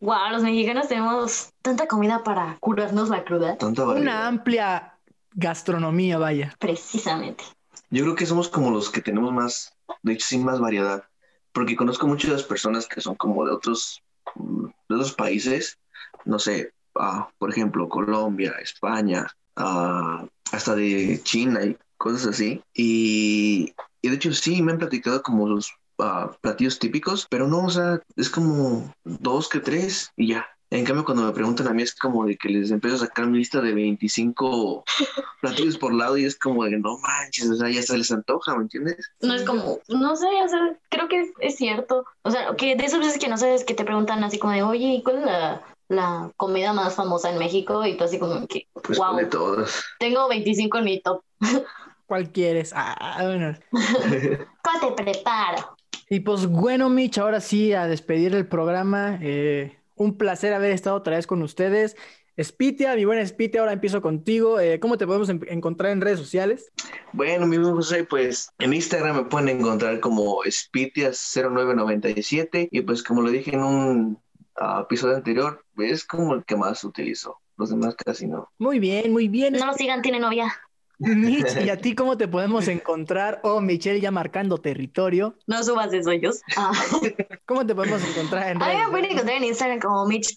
Wow, 0.00 0.30
los 0.32 0.42
mexicanos 0.42 0.88
tenemos 0.88 1.50
tanta 1.62 1.86
comida 1.86 2.22
para 2.22 2.56
curarnos 2.60 3.08
la 3.08 3.24
cruda. 3.24 3.56
Tanta 3.56 3.86
Una 3.86 4.26
amplia 4.26 4.94
gastronomía, 5.32 6.18
vaya. 6.18 6.54
Precisamente. 6.58 7.44
Yo 7.90 8.04
creo 8.04 8.14
que 8.14 8.26
somos 8.26 8.48
como 8.48 8.70
los 8.70 8.90
que 8.90 9.00
tenemos 9.00 9.32
más, 9.32 9.74
de 10.02 10.12
hecho, 10.12 10.26
sí, 10.28 10.38
más 10.38 10.60
variedad. 10.60 11.04
Porque 11.52 11.76
conozco 11.76 12.06
muchas 12.06 12.42
personas 12.42 12.86
que 12.86 13.00
son 13.00 13.14
como 13.14 13.44
de 13.46 13.52
otros, 13.52 14.02
mm, 14.34 14.66
de 14.88 14.94
otros 14.94 15.12
países, 15.14 15.78
no 16.24 16.38
sé, 16.38 16.72
ah, 16.94 17.28
por 17.38 17.50
ejemplo, 17.50 17.88
Colombia, 17.88 18.52
España, 18.60 19.26
ah, 19.56 20.26
hasta 20.52 20.74
de 20.74 21.20
China 21.22 21.64
y 21.64 21.76
cosas 21.98 22.26
así. 22.26 22.62
Y, 22.74 23.74
y 24.00 24.08
de 24.08 24.14
hecho 24.16 24.32
sí 24.32 24.62
me 24.62 24.72
han 24.72 24.78
platicado 24.78 25.22
como 25.22 25.48
los 25.48 25.72
ah, 25.98 26.30
platillos 26.40 26.78
típicos, 26.78 27.26
pero 27.30 27.46
no, 27.48 27.64
o 27.66 27.70
sea, 27.70 28.00
es 28.16 28.30
como 28.30 28.92
dos 29.04 29.48
que 29.48 29.60
tres 29.60 30.10
y 30.16 30.28
ya. 30.28 30.46
En 30.70 30.84
cambio, 30.84 31.02
cuando 31.02 31.22
me 31.24 31.32
preguntan 31.32 31.66
a 31.66 31.72
mí 31.72 31.82
es 31.82 31.94
como 31.94 32.26
de 32.26 32.36
que 32.36 32.50
les 32.50 32.70
empiezo 32.70 32.96
a 32.96 33.06
sacar 33.06 33.26
mi 33.26 33.38
lista 33.38 33.62
de 33.62 33.72
25 33.72 34.84
platillos 35.40 35.78
por 35.78 35.94
lado 35.94 36.18
y 36.18 36.26
es 36.26 36.38
como 36.38 36.64
de 36.64 36.78
no 36.78 36.98
manches, 36.98 37.48
o 37.48 37.56
sea, 37.56 37.70
ya 37.70 37.80
se 37.80 37.96
les 37.96 38.10
antoja, 38.12 38.54
¿me 38.54 38.64
entiendes? 38.64 39.10
No 39.20 39.32
es 39.32 39.44
como, 39.44 39.78
no 39.88 40.14
sé, 40.16 40.26
o 40.44 40.48
sea, 40.48 40.76
creo 40.90 41.08
que 41.08 41.20
es, 41.20 41.30
es 41.40 41.56
cierto. 41.56 42.04
O 42.22 42.30
sea, 42.30 42.54
que 42.56 42.76
de 42.76 42.84
esas 42.84 43.00
veces 43.00 43.18
que 43.18 43.28
no 43.28 43.38
sabes 43.38 43.64
que 43.64 43.72
te 43.72 43.84
preguntan 43.84 44.22
así 44.24 44.38
como 44.38 44.52
de, 44.52 44.62
oye, 44.62 44.88
¿y 44.88 45.02
cuál 45.02 45.20
es 45.20 45.24
la, 45.24 45.62
la 45.88 46.30
comida 46.36 46.74
más 46.74 46.94
famosa 46.94 47.30
en 47.30 47.38
México? 47.38 47.86
Y 47.86 47.96
tú 47.96 48.04
así 48.04 48.18
como 48.18 48.46
que, 48.46 48.68
Pues 48.82 48.98
wow, 48.98 49.16
de 49.16 49.24
todos. 49.24 49.82
tengo 49.98 50.28
25 50.28 50.78
en 50.78 50.84
mi 50.84 51.00
top. 51.00 51.22
¿Cuál 52.08 52.32
quieres? 52.32 52.72
Ah, 52.74 53.20
bueno. 53.22 53.54
¿Cómo 54.62 54.94
te 54.94 55.02
preparo? 55.04 55.76
Y 56.08 56.20
pues 56.20 56.46
bueno, 56.46 56.88
Mitch, 56.88 57.18
ahora 57.18 57.38
sí 57.40 57.74
a 57.74 57.86
despedir 57.86 58.34
el 58.34 58.46
programa. 58.48 59.18
Eh, 59.20 59.76
un 59.94 60.16
placer 60.16 60.54
haber 60.54 60.72
estado 60.72 60.96
otra 60.96 61.16
vez 61.16 61.26
con 61.26 61.42
ustedes. 61.42 61.96
Spitia, 62.42 62.94
mi 62.94 63.04
buena 63.04 63.26
Spitia, 63.26 63.60
ahora 63.60 63.74
empiezo 63.74 64.00
contigo. 64.00 64.58
Eh, 64.58 64.80
¿cómo 64.80 64.96
te 64.96 65.06
podemos 65.06 65.28
en- 65.28 65.44
encontrar 65.50 65.92
en 65.92 66.00
redes 66.00 66.18
sociales? 66.18 66.72
Bueno, 67.12 67.46
mi 67.46 67.56
amigo 67.56 67.74
José, 67.74 68.04
pues 68.04 68.48
en 68.58 68.72
Instagram 68.72 69.16
me 69.16 69.24
pueden 69.24 69.50
encontrar 69.50 70.00
como 70.00 70.38
Spitias0997 70.44 72.68
y 72.70 72.80
pues 72.82 73.02
como 73.02 73.20
lo 73.20 73.30
dije 73.30 73.54
en 73.54 73.62
un 73.62 74.18
ah, 74.56 74.80
episodio 74.84 75.16
anterior, 75.16 75.62
es 75.76 76.04
como 76.06 76.32
el 76.34 76.44
que 76.46 76.56
más 76.56 76.82
utilizo. 76.84 77.36
Los 77.58 77.68
demás 77.70 77.96
casi 77.96 78.26
no. 78.28 78.48
Muy 78.58 78.78
bien, 78.78 79.12
muy 79.12 79.26
bien. 79.28 79.52
No 79.54 79.66
lo 79.66 79.74
sigan, 79.74 80.00
tiene 80.00 80.20
novia. 80.20 80.54
Mitch, 81.16 81.56
¿y 81.64 81.70
a 81.70 81.76
ti 81.76 81.94
cómo 81.94 82.16
te 82.16 82.26
podemos 82.26 82.66
encontrar? 82.66 83.40
Oh, 83.44 83.60
Michelle 83.60 84.00
ya 84.00 84.10
marcando 84.10 84.58
territorio. 84.58 85.36
No 85.46 85.62
subas 85.62 85.90
de 85.90 86.02
sueños. 86.02 86.40
Ah. 86.56 86.72
¿Cómo 87.46 87.64
te 87.64 87.74
podemos 87.74 88.02
encontrar 88.08 88.48
en 88.50 88.62
A 88.62 88.66
mí 88.66 88.72
redes? 88.72 88.84
me 88.86 88.90
pueden 88.90 89.12
encontrar 89.12 89.36
en 89.36 89.44
Instagram 89.44 89.80
como 89.80 90.06
Mitch. 90.06 90.36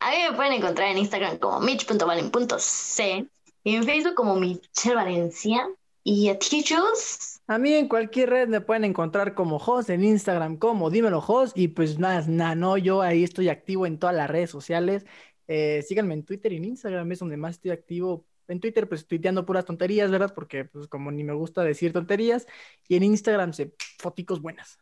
A 0.00 0.10
mí 0.10 0.16
me 0.30 0.36
pueden 0.36 0.52
encontrar 0.54 0.88
en 0.88 0.98
Instagram 0.98 1.38
como 1.38 1.60
Mitch.valen.c 1.60 3.26
y 3.64 3.76
en 3.76 3.84
Facebook 3.84 4.14
como 4.14 4.36
Michelle 4.36 4.96
Valencia. 4.96 5.68
¿Y 6.04 6.28
a 6.28 6.38
ti, 6.38 6.64
Jules? 6.68 7.40
A 7.46 7.58
mí 7.58 7.74
en 7.74 7.88
cualquier 7.88 8.30
red 8.30 8.48
me 8.48 8.60
pueden 8.60 8.84
encontrar 8.84 9.34
como 9.34 9.58
host, 9.58 9.90
en 9.90 10.02
Instagram 10.02 10.56
como 10.56 10.90
dímelo 10.90 11.20
host 11.20 11.56
y 11.56 11.68
pues 11.68 11.98
nada, 11.98 12.24
nada, 12.26 12.54
no, 12.54 12.76
yo 12.76 13.02
ahí 13.02 13.22
estoy 13.22 13.48
activo 13.48 13.86
en 13.86 13.98
todas 13.98 14.16
las 14.16 14.28
redes 14.28 14.50
sociales. 14.50 15.06
Eh, 15.46 15.82
síganme 15.86 16.14
en 16.14 16.24
Twitter 16.24 16.52
y 16.52 16.56
en 16.56 16.64
Instagram, 16.64 17.12
es 17.12 17.18
donde 17.18 17.36
más 17.36 17.56
estoy 17.56 17.70
activo. 17.70 18.24
En 18.52 18.60
Twitter 18.60 18.88
pues 18.88 19.06
tuiteando 19.06 19.44
puras 19.44 19.64
tonterías, 19.64 20.10
¿verdad? 20.10 20.32
Porque 20.34 20.64
pues 20.64 20.86
como 20.86 21.10
ni 21.10 21.24
me 21.24 21.32
gusta 21.32 21.62
decir 21.62 21.92
tonterías. 21.92 22.46
Y 22.88 22.96
en 22.96 23.02
Instagram 23.02 23.52
se 23.52 23.74
foticos 23.98 24.40
buenas. 24.40 24.78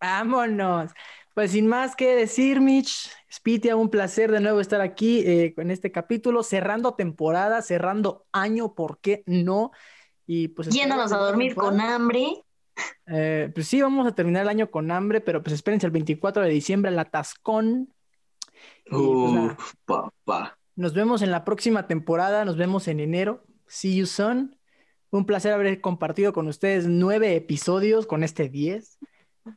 Vámonos. 0.00 0.92
Pues 1.34 1.52
sin 1.52 1.66
más 1.66 1.94
que 1.94 2.14
decir, 2.14 2.60
Mitch, 2.60 3.10
Spitia, 3.32 3.76
un 3.76 3.90
placer 3.90 4.30
de 4.30 4.40
nuevo 4.40 4.60
estar 4.60 4.80
aquí 4.80 5.20
eh, 5.20 5.54
en 5.56 5.70
este 5.70 5.92
capítulo, 5.92 6.42
cerrando 6.42 6.94
temporada, 6.94 7.62
cerrando 7.62 8.26
año, 8.32 8.74
¿por 8.74 8.98
qué 8.98 9.22
no? 9.26 9.70
Y 10.26 10.48
pues 10.48 10.68
Yéndonos 10.68 11.12
a 11.12 11.18
dormir 11.18 11.54
con 11.54 11.80
hambre. 11.80 12.44
Eh, 13.06 13.50
pues 13.54 13.68
sí, 13.68 13.80
vamos 13.80 14.06
a 14.06 14.14
terminar 14.14 14.42
el 14.42 14.48
año 14.48 14.70
con 14.70 14.90
hambre, 14.90 15.20
pero 15.20 15.42
pues 15.42 15.54
espérense 15.54 15.86
el 15.86 15.92
24 15.92 16.42
de 16.42 16.50
diciembre, 16.50 16.90
la 16.90 17.04
Tascón. 17.04 17.92
Uf, 18.90 19.74
papá. 19.84 20.57
Nos 20.78 20.94
vemos 20.94 21.22
en 21.22 21.32
la 21.32 21.44
próxima 21.44 21.88
temporada, 21.88 22.44
nos 22.44 22.56
vemos 22.56 22.86
en 22.86 23.00
enero. 23.00 23.44
See 23.66 23.96
you 23.96 24.06
soon. 24.06 24.56
Un 25.10 25.26
placer 25.26 25.52
haber 25.52 25.80
compartido 25.80 26.32
con 26.32 26.46
ustedes 26.46 26.86
nueve 26.86 27.34
episodios 27.34 28.06
con 28.06 28.22
este 28.22 28.48
10. 28.48 28.96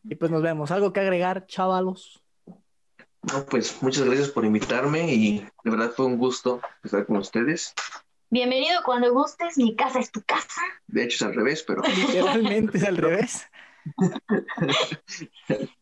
Y 0.05 0.15
pues 0.15 0.31
nos 0.31 0.41
vemos. 0.41 0.71
¿Algo 0.71 0.93
que 0.93 0.99
agregar, 0.99 1.45
chavalos? 1.45 2.23
No, 2.47 3.45
pues 3.47 3.83
muchas 3.83 4.05
gracias 4.05 4.29
por 4.29 4.45
invitarme 4.45 5.13
y 5.13 5.45
de 5.63 5.69
verdad 5.69 5.91
fue 5.95 6.07
un 6.07 6.17
gusto 6.17 6.59
estar 6.83 7.05
con 7.05 7.17
ustedes. 7.17 7.75
Bienvenido 8.31 8.81
cuando 8.83 9.13
gustes, 9.13 9.59
mi 9.59 9.75
casa 9.75 9.99
es 9.99 10.11
tu 10.11 10.23
casa. 10.23 10.61
De 10.87 11.03
hecho 11.03 11.17
es 11.17 11.21
al 11.21 11.35
revés, 11.35 11.61
pero... 11.61 11.83
Literalmente 11.83 12.79
es 12.79 12.83
al 12.83 12.97
revés. 12.97 13.45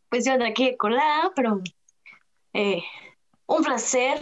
pues 0.10 0.26
yo 0.26 0.38
de 0.38 0.48
aquí 0.48 0.76
colada, 0.76 1.32
pero 1.34 1.62
eh, 2.52 2.84
un 3.46 3.64
placer. 3.64 4.20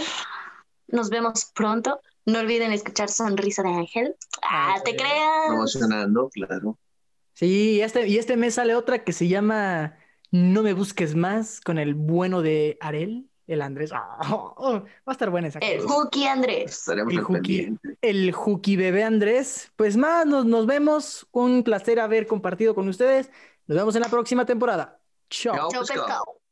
Nos 0.88 1.10
vemos 1.10 1.46
pronto. 1.54 2.02
No 2.26 2.40
olviden 2.40 2.72
escuchar 2.72 3.10
Sonrisa 3.10 3.64
de 3.64 3.70
Ángel. 3.70 4.16
Ah, 4.44 4.76
te 4.84 4.96
creas. 4.96 5.50
Emocionando, 5.50 6.30
claro. 6.30 6.78
Sí, 7.34 7.76
y 7.76 7.82
este, 7.82 8.08
y 8.08 8.18
este 8.18 8.36
mes 8.36 8.56
sale 8.56 8.76
otra 8.76 9.04
que 9.04 9.14
se 9.14 9.28
llama 9.28 9.98
No 10.32 10.64
me 10.64 10.74
busques 10.74 11.16
más 11.16 11.62
con 11.62 11.78
el 11.78 11.94
bueno 11.94 12.42
de 12.42 12.78
Arel, 12.82 13.30
el 13.46 13.62
Andrés. 13.62 13.92
va 13.94 14.84
a 15.06 15.12
estar 15.12 15.30
buena 15.30 15.48
esa 15.48 15.60
El 15.60 15.82
Juki 15.82 16.26
Andrés. 16.26 16.80
Estaremos 16.80 17.14
el 17.14 17.22
Juki, 17.22 17.78
el 18.02 18.32
Juki 18.32 18.76
bebé 18.76 19.04
Andrés. 19.04 19.72
Pues 19.76 19.98
más, 19.98 20.26
nos, 20.26 20.46
nos 20.46 20.66
vemos. 20.66 21.28
Un 21.32 21.64
placer 21.64 22.00
haber 22.00 22.28
compartido 22.28 22.76
con 22.76 22.88
ustedes. 22.90 23.30
Nos 23.68 23.78
vemos 23.78 23.96
en 23.96 24.02
la 24.02 24.10
próxima 24.10 24.46
temporada. 24.46 25.00
Chao. 25.30 25.56
Chao, 25.56 25.70
Chau, 25.70 25.82
pescado. 25.82 26.06
pescado. 26.08 26.47